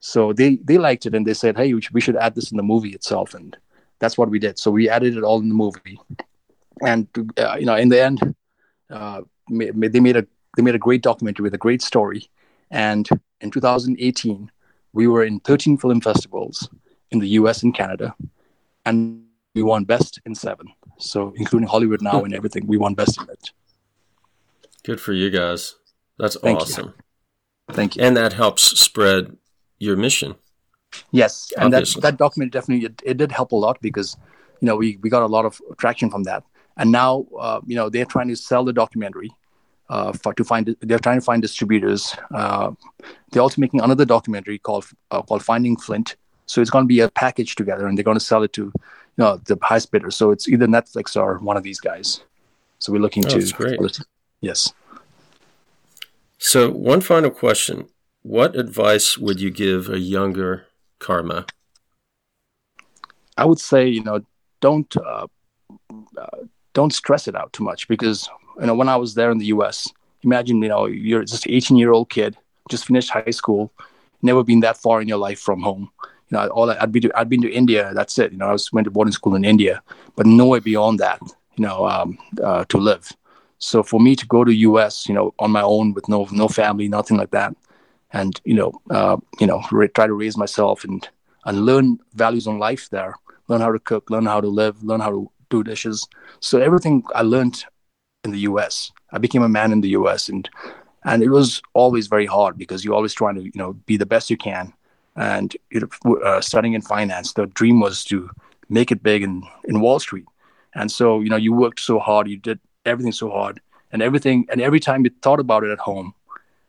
So 0.00 0.32
they 0.32 0.56
they 0.56 0.78
liked 0.78 1.06
it 1.06 1.14
and 1.14 1.26
they 1.26 1.34
said, 1.34 1.56
hey, 1.56 1.72
we 1.72 1.80
should, 1.80 1.94
we 1.94 2.00
should 2.00 2.16
add 2.16 2.34
this 2.34 2.50
in 2.50 2.56
the 2.56 2.62
movie 2.62 2.90
itself, 2.90 3.34
and 3.34 3.56
that's 4.00 4.18
what 4.18 4.28
we 4.28 4.38
did. 4.38 4.58
So 4.58 4.70
we 4.70 4.88
added 4.88 5.16
it 5.16 5.22
all 5.22 5.40
in 5.40 5.48
the 5.48 5.54
movie, 5.54 5.98
and 6.82 7.08
uh, 7.38 7.56
you 7.58 7.66
know, 7.66 7.76
in 7.76 7.88
the 7.88 8.02
end, 8.02 8.34
uh, 8.90 9.22
they 9.48 10.00
made 10.00 10.16
a 10.16 10.26
they 10.56 10.62
made 10.62 10.74
a 10.74 10.78
great 10.78 11.02
documentary 11.02 11.44
with 11.44 11.54
a 11.54 11.58
great 11.58 11.82
story. 11.82 12.28
And 12.70 13.08
in 13.40 13.50
2018, 13.50 14.50
we 14.92 15.06
were 15.06 15.24
in 15.24 15.40
13 15.40 15.78
film 15.78 16.00
festivals 16.00 16.68
in 17.10 17.18
the 17.18 17.28
U.S. 17.40 17.62
and 17.62 17.74
Canada, 17.74 18.14
and 18.84 19.24
we 19.54 19.62
won 19.62 19.84
best 19.84 20.20
in 20.26 20.34
seven. 20.34 20.68
So 20.98 21.32
including 21.36 21.68
Hollywood 21.68 22.02
now 22.02 22.24
and 22.24 22.34
everything, 22.34 22.66
we 22.66 22.76
won 22.76 22.94
best 22.94 23.20
in 23.20 23.28
it. 23.28 23.50
Good 24.84 25.00
for 25.00 25.12
you 25.12 25.30
guys. 25.30 25.76
That's 26.18 26.36
Thank 26.36 26.60
awesome. 26.60 26.86
You. 26.86 27.03
Thank 27.70 27.96
you. 27.96 28.02
And 28.02 28.16
that 28.16 28.32
helps 28.32 28.62
spread 28.78 29.36
your 29.78 29.96
mission. 29.96 30.36
Yes, 31.10 31.52
and 31.58 31.72
that 31.72 31.88
that 32.02 32.16
document 32.18 32.52
definitely 32.52 32.86
it, 32.86 33.02
it, 33.04 33.16
did 33.16 33.32
help 33.32 33.52
a 33.52 33.56
lot 33.56 33.80
because 33.80 34.16
you 34.60 34.66
know 34.66 34.76
we 34.76 34.98
we 35.02 35.10
got 35.10 35.22
a 35.22 35.26
lot 35.26 35.44
of 35.44 35.60
traction 35.76 36.10
from 36.10 36.22
that. 36.24 36.44
And 36.76 36.92
now 36.92 37.26
uh, 37.38 37.60
you 37.66 37.74
know 37.74 37.88
they're 37.88 38.04
trying 38.04 38.28
to 38.28 38.36
sell 38.36 38.64
the 38.64 38.72
documentary 38.72 39.30
uh, 39.88 40.12
for, 40.12 40.34
to 40.34 40.44
find 40.44 40.76
they're 40.80 40.98
trying 40.98 41.18
to 41.18 41.24
find 41.24 41.42
distributors. 41.42 42.14
Uh, 42.32 42.72
they're 43.30 43.42
also 43.42 43.60
making 43.60 43.80
another 43.80 44.04
documentary 44.04 44.58
called 44.58 44.86
uh, 45.10 45.22
called 45.22 45.42
Finding 45.42 45.76
Flint. 45.76 46.16
So 46.46 46.60
it's 46.60 46.70
going 46.70 46.84
to 46.84 46.88
be 46.88 47.00
a 47.00 47.08
package 47.10 47.54
together, 47.54 47.86
and 47.86 47.96
they're 47.96 48.04
going 48.04 48.18
to 48.18 48.24
sell 48.24 48.42
it 48.42 48.52
to 48.54 48.64
you 48.64 48.72
know 49.18 49.40
the 49.44 49.58
highest 49.62 49.90
bidder. 49.90 50.10
So 50.10 50.30
it's 50.30 50.48
either 50.48 50.66
Netflix 50.66 51.20
or 51.20 51.38
one 51.38 51.56
of 51.56 51.62
these 51.62 51.80
guys. 51.80 52.22
So 52.78 52.92
we're 52.92 53.00
looking 53.00 53.24
oh, 53.26 53.30
to. 53.30 53.38
That's 53.38 53.52
great. 53.52 53.80
Yes. 54.40 54.72
So 56.38 56.70
one 56.70 57.00
final 57.00 57.30
question: 57.30 57.88
What 58.22 58.56
advice 58.56 59.18
would 59.18 59.40
you 59.40 59.50
give 59.50 59.88
a 59.88 59.98
younger 59.98 60.66
Karma? 60.98 61.46
I 63.36 63.44
would 63.44 63.58
say 63.58 63.88
you 63.88 64.02
know 64.02 64.20
don't 64.60 64.96
uh, 64.96 65.26
uh, 66.16 66.38
don't 66.72 66.92
stress 66.92 67.26
it 67.28 67.34
out 67.34 67.52
too 67.52 67.64
much 67.64 67.88
because 67.88 68.28
you 68.60 68.66
know 68.66 68.74
when 68.74 68.88
I 68.88 68.96
was 68.96 69.14
there 69.14 69.30
in 69.30 69.38
the 69.38 69.46
U.S. 69.46 69.88
Imagine 70.22 70.62
you 70.62 70.68
know 70.68 70.86
you're 70.86 71.24
just 71.24 71.46
an 71.46 71.52
18 71.52 71.76
year 71.76 71.92
old 71.92 72.10
kid 72.10 72.36
just 72.70 72.86
finished 72.86 73.10
high 73.10 73.30
school, 73.30 73.72
never 74.22 74.42
been 74.42 74.60
that 74.60 74.76
far 74.76 75.00
in 75.02 75.08
your 75.08 75.18
life 75.18 75.40
from 75.40 75.60
home. 75.60 75.90
You 76.30 76.38
know, 76.38 76.48
all 76.48 76.70
I'd 76.70 76.92
be 76.92 77.00
to, 77.00 77.10
I'd 77.14 77.28
been 77.28 77.42
to 77.42 77.52
India. 77.52 77.92
That's 77.94 78.18
it. 78.18 78.32
You 78.32 78.38
know, 78.38 78.48
I 78.48 78.52
was 78.52 78.72
went 78.72 78.86
to 78.86 78.90
boarding 78.90 79.12
school 79.12 79.34
in 79.34 79.44
India, 79.44 79.82
but 80.16 80.26
nowhere 80.26 80.60
beyond 80.60 80.98
that. 81.00 81.20
You 81.56 81.66
know, 81.66 81.86
um, 81.86 82.18
uh, 82.42 82.64
to 82.64 82.78
live. 82.78 83.12
So 83.58 83.82
for 83.82 84.00
me 84.00 84.16
to 84.16 84.26
go 84.26 84.44
to 84.44 84.52
U.S. 84.52 85.08
You 85.08 85.14
know, 85.14 85.34
on 85.38 85.50
my 85.50 85.62
own 85.62 85.94
with 85.94 86.08
no 86.08 86.28
no 86.32 86.48
family, 86.48 86.88
nothing 86.88 87.16
like 87.16 87.30
that, 87.30 87.54
and 88.12 88.40
you 88.44 88.54
know, 88.54 88.72
uh, 88.90 89.16
you 89.40 89.46
know, 89.46 89.62
re- 89.70 89.88
try 89.88 90.06
to 90.06 90.14
raise 90.14 90.36
myself 90.36 90.84
and 90.84 91.08
and 91.44 91.66
learn 91.66 91.98
values 92.14 92.46
on 92.46 92.58
life 92.58 92.88
there. 92.90 93.16
Learn 93.48 93.60
how 93.60 93.72
to 93.72 93.78
cook, 93.78 94.10
learn 94.10 94.26
how 94.26 94.40
to 94.40 94.48
live, 94.48 94.82
learn 94.82 95.00
how 95.00 95.10
to 95.10 95.30
do 95.50 95.62
dishes. 95.62 96.06
So 96.40 96.60
everything 96.60 97.04
I 97.14 97.22
learned 97.22 97.64
in 98.24 98.32
the 98.32 98.40
U.S. 98.40 98.90
I 99.12 99.18
became 99.18 99.42
a 99.42 99.48
man 99.48 99.72
in 99.72 99.80
the 99.80 99.90
U.S. 99.90 100.28
and 100.28 100.48
and 101.04 101.22
it 101.22 101.28
was 101.30 101.60
always 101.74 102.06
very 102.06 102.26
hard 102.26 102.56
because 102.56 102.84
you're 102.84 102.94
always 102.94 103.14
trying 103.14 103.34
to 103.36 103.42
you 103.42 103.52
know 103.54 103.74
be 103.86 103.96
the 103.96 104.06
best 104.06 104.30
you 104.30 104.36
can. 104.36 104.72
And 105.16 105.56
you 105.70 105.80
know, 105.80 106.16
uh, 106.16 106.40
studying 106.40 106.74
in 106.74 106.82
finance, 106.82 107.34
the 107.34 107.46
dream 107.46 107.78
was 107.78 108.02
to 108.04 108.30
make 108.68 108.90
it 108.90 109.02
big 109.02 109.22
in 109.22 109.42
in 109.64 109.80
Wall 109.80 110.00
Street. 110.00 110.26
And 110.74 110.90
so 110.90 111.20
you 111.20 111.30
know 111.30 111.36
you 111.36 111.52
worked 111.52 111.80
so 111.80 111.98
hard, 111.98 112.28
you 112.28 112.36
did 112.36 112.58
everything 112.84 113.12
so 113.12 113.30
hard, 113.30 113.60
and 113.92 114.02
everything 114.02 114.46
and 114.50 114.60
every 114.60 114.80
time 114.80 115.04
you 115.04 115.10
thought 115.22 115.40
about 115.40 115.64
it 115.64 115.70
at 115.70 115.78
home, 115.78 116.14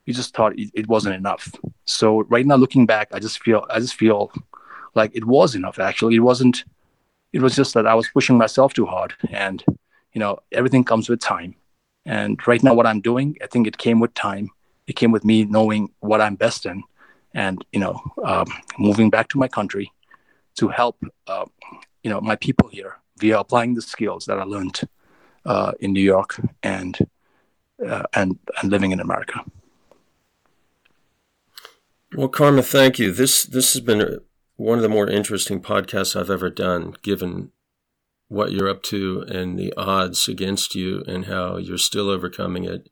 you 0.06 0.14
just 0.14 0.36
thought 0.36 0.58
it, 0.58 0.70
it 0.74 0.88
wasn't 0.88 1.16
enough. 1.16 1.52
So 1.86 2.22
right 2.24 2.46
now, 2.46 2.56
looking 2.56 2.86
back, 2.86 3.10
I 3.12 3.20
just 3.20 3.42
feel 3.44 3.66
I 3.70 3.80
just 3.80 3.96
feel 3.96 4.32
like 4.94 5.16
it 5.16 5.26
was 5.26 5.56
enough. 5.56 5.80
Actually, 5.80 6.16
it 6.16 6.20
wasn't. 6.20 6.64
It 7.34 7.42
was 7.42 7.56
just 7.56 7.74
that 7.74 7.86
I 7.86 7.96
was 7.96 8.08
pushing 8.08 8.38
myself 8.38 8.74
too 8.74 8.86
hard, 8.86 9.14
and 9.30 9.64
you 10.14 10.20
know 10.20 10.40
everything 10.52 10.84
comes 10.84 11.10
with 11.10 11.20
time. 11.20 11.56
And 12.06 12.40
right 12.48 12.62
now, 12.64 12.74
what 12.74 12.86
I'm 12.86 13.02
doing, 13.02 13.36
I 13.42 13.48
think 13.48 13.68
it 13.68 13.78
came 13.78 14.00
with 14.00 14.14
time. 14.14 14.52
It 14.88 14.96
came 14.96 15.12
with 15.12 15.26
me 15.26 15.46
knowing 15.46 15.92
what 16.00 16.22
I'm 16.22 16.36
best 16.36 16.66
in, 16.66 16.84
and 17.34 17.66
you 17.72 17.80
know, 17.80 18.02
um, 18.24 18.48
moving 18.78 19.10
back 19.10 19.28
to 19.30 19.38
my 19.38 19.48
country 19.48 19.92
to 20.56 20.70
help, 20.70 21.04
uh, 21.28 21.46
you 22.04 22.10
know, 22.10 22.22
my 22.22 22.36
people 22.36 22.70
here 22.70 22.98
via 23.18 23.40
applying 23.40 23.74
the 23.74 23.82
skills 23.82 24.26
that 24.26 24.40
I 24.40 24.44
learned 24.44 24.80
uh, 25.46 25.74
in 25.80 25.94
New 25.94 26.02
York 26.02 26.40
and 26.64 26.98
uh, 27.86 28.04
and 28.14 28.40
and 28.62 28.72
living 28.72 28.92
in 28.92 29.00
America. 29.00 29.44
Well, 32.16 32.30
Karma, 32.30 32.64
thank 32.64 33.00
you. 33.00 33.12
This 33.12 33.44
this 33.44 33.74
has 33.74 33.82
been 33.82 34.20
one 34.56 34.78
of 34.78 34.84
the 34.84 34.90
more 34.90 35.10
interesting 35.10 35.62
podcasts 35.62 36.20
I've 36.20 36.30
ever 36.30 36.50
done, 36.50 36.96
given 37.02 37.52
what 38.28 38.52
you're 38.52 38.70
up 38.70 38.84
to 38.84 39.24
and 39.28 39.60
the 39.60 39.74
odds 39.78 40.28
against 40.28 40.76
you 40.76 41.04
and 41.08 41.26
how 41.26 41.58
you're 41.58 41.78
still 41.78 42.10
overcoming 42.10 42.64
it. 42.64 42.90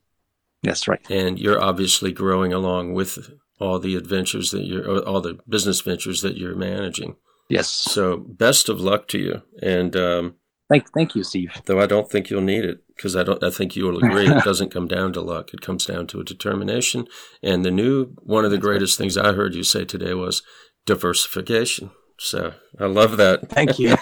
That's 0.62 0.88
right. 0.88 1.02
And 1.10 1.39
you're 1.39 1.62
obviously 1.62 2.12
growing 2.12 2.54
along 2.54 2.94
with 2.94 3.32
all 3.60 3.80
the 3.80 3.96
adventures 3.96 4.52
that 4.52 4.63
you're, 4.63 5.04
all 5.04 5.22
the 5.22 5.39
business 5.48 5.82
ventures 5.82 6.22
that 6.22 6.38
you're 6.38 6.56
managing. 6.56 7.16
Yes. 7.50 7.70
So 7.70 8.18
best 8.18 8.70
of 8.70 8.80
luck 8.80 9.08
to 9.10 9.20
you. 9.20 9.42
And 9.62 9.96
um, 9.96 10.36
thank, 10.73 10.91
thank 10.93 11.15
you, 11.15 11.23
Steve. 11.23 11.62
Though 11.65 11.79
I 11.79 11.86
don't 11.86 12.09
think 12.09 12.29
you'll 12.29 12.41
need 12.41 12.65
it 12.65 12.83
because 12.95 13.15
I 13.15 13.23
don't. 13.23 13.43
I 13.43 13.49
think 13.49 13.75
you 13.75 13.86
will 13.86 13.97
agree. 14.03 14.27
it 14.27 14.43
doesn't 14.43 14.71
come 14.71 14.88
down 14.88 15.13
to 15.13 15.21
luck. 15.21 15.53
It 15.53 15.62
comes 15.62 15.86
down 15.86 16.07
to 16.07 16.19
a 16.19 16.23
determination. 16.23 17.07
And 17.41 17.63
the 17.63 17.71
new 17.71 18.13
one 18.23 18.45
of 18.45 18.51
the 18.51 18.57
greatest 18.57 18.99
right. 18.99 19.03
things 19.03 19.17
I 19.17 19.33
heard 19.33 19.55
you 19.55 19.63
say 19.63 19.86
today 19.86 20.13
was 20.13 20.41
diversification. 20.86 21.91
So 22.19 22.53
I 22.79 22.86
love 22.86 23.17
that. 23.17 23.49
Thank 23.49 23.79
you. 23.79 23.95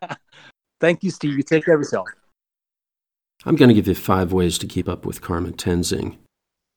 Thank 0.80 1.02
you, 1.02 1.10
Steve. 1.10 1.36
You 1.36 1.42
take 1.42 1.64
care 1.64 1.74
of 1.74 1.80
yourself. 1.80 2.08
I'm 3.44 3.56
going 3.56 3.68
to 3.68 3.74
give 3.74 3.86
you 3.86 3.94
five 3.94 4.32
ways 4.32 4.58
to 4.58 4.66
keep 4.66 4.88
up 4.88 5.06
with 5.06 5.22
Karma 5.22 5.52
Tenzing. 5.52 6.16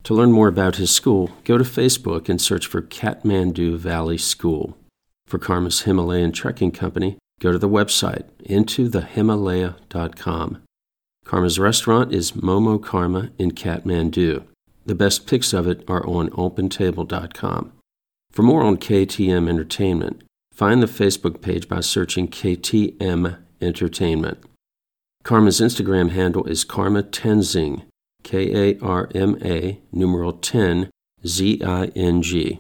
To 0.04 0.14
learn 0.14 0.32
more 0.32 0.48
about 0.48 0.78
his 0.78 0.92
school, 0.92 1.32
go 1.44 1.58
to 1.58 1.64
Facebook 1.64 2.30
and 2.30 2.42
search 2.42 2.68
for 2.68 2.82
Kathmandu 2.82 3.76
Valley 3.76 4.18
School. 4.18 4.78
For 5.26 5.38
Karma's 5.38 5.82
Himalayan 5.82 6.32
Trekking 6.32 6.72
Company, 6.72 7.18
go 7.40 7.52
to 7.52 7.58
the 7.58 7.70
website 7.70 8.26
intothehimalaya.com. 8.46 10.62
Karma's 11.26 11.60
restaurant 11.60 12.14
is 12.14 12.32
Momo 12.32 12.82
Karma 12.82 13.32
in 13.38 13.52
Kathmandu. 13.52 14.46
The 14.86 14.96
best 14.96 15.28
pics 15.28 15.52
of 15.54 15.68
it 15.68 15.84
are 15.88 16.08
on 16.08 16.30
opentable.com. 16.32 17.74
For 18.32 18.44
more 18.44 18.64
on 18.64 18.78
KTM 18.78 19.50
Entertainment, 19.50 20.24
find 20.52 20.82
the 20.82 20.88
Facebook 20.88 21.42
page 21.42 21.68
by 21.68 21.82
searching 21.82 22.28
KTM 22.28 23.38
Entertainment. 23.62 24.40
Karma's 25.24 25.60
Instagram 25.60 26.12
handle 26.12 26.46
is 26.46 26.64
Karma 26.64 27.04
Tenzing, 27.04 27.84
K 28.24 28.72
A 28.72 28.80
R 28.80 29.10
M 29.14 29.38
A, 29.44 29.80
numeral 29.92 30.34
10, 30.34 30.90
Z 31.26 31.62
I 31.64 31.86
N 31.96 32.22
G. 32.22 32.60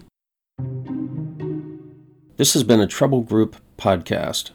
This 2.40 2.54
has 2.54 2.64
been 2.64 2.80
a 2.80 2.88
Trouble 2.88 3.22
Group 3.22 3.58
podcast. 3.78 4.52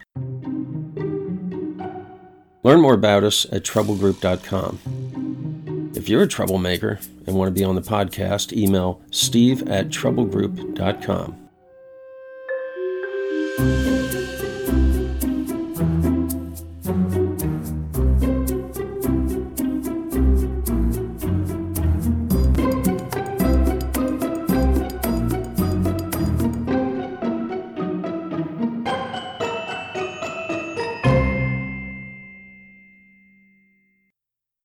Learn 2.62 2.80
more 2.80 2.94
about 2.94 3.24
us 3.24 3.44
at 3.52 3.62
troublegroup.com. 3.62 5.92
If 5.94 6.08
you're 6.08 6.22
a 6.22 6.26
troublemaker 6.26 6.98
and 7.26 7.36
want 7.36 7.48
to 7.48 7.52
be 7.52 7.62
on 7.62 7.74
the 7.74 7.82
podcast, 7.82 8.56
email 8.56 9.02
steve 9.10 9.68
at 9.68 9.90
troublegroup.com. 9.90 11.36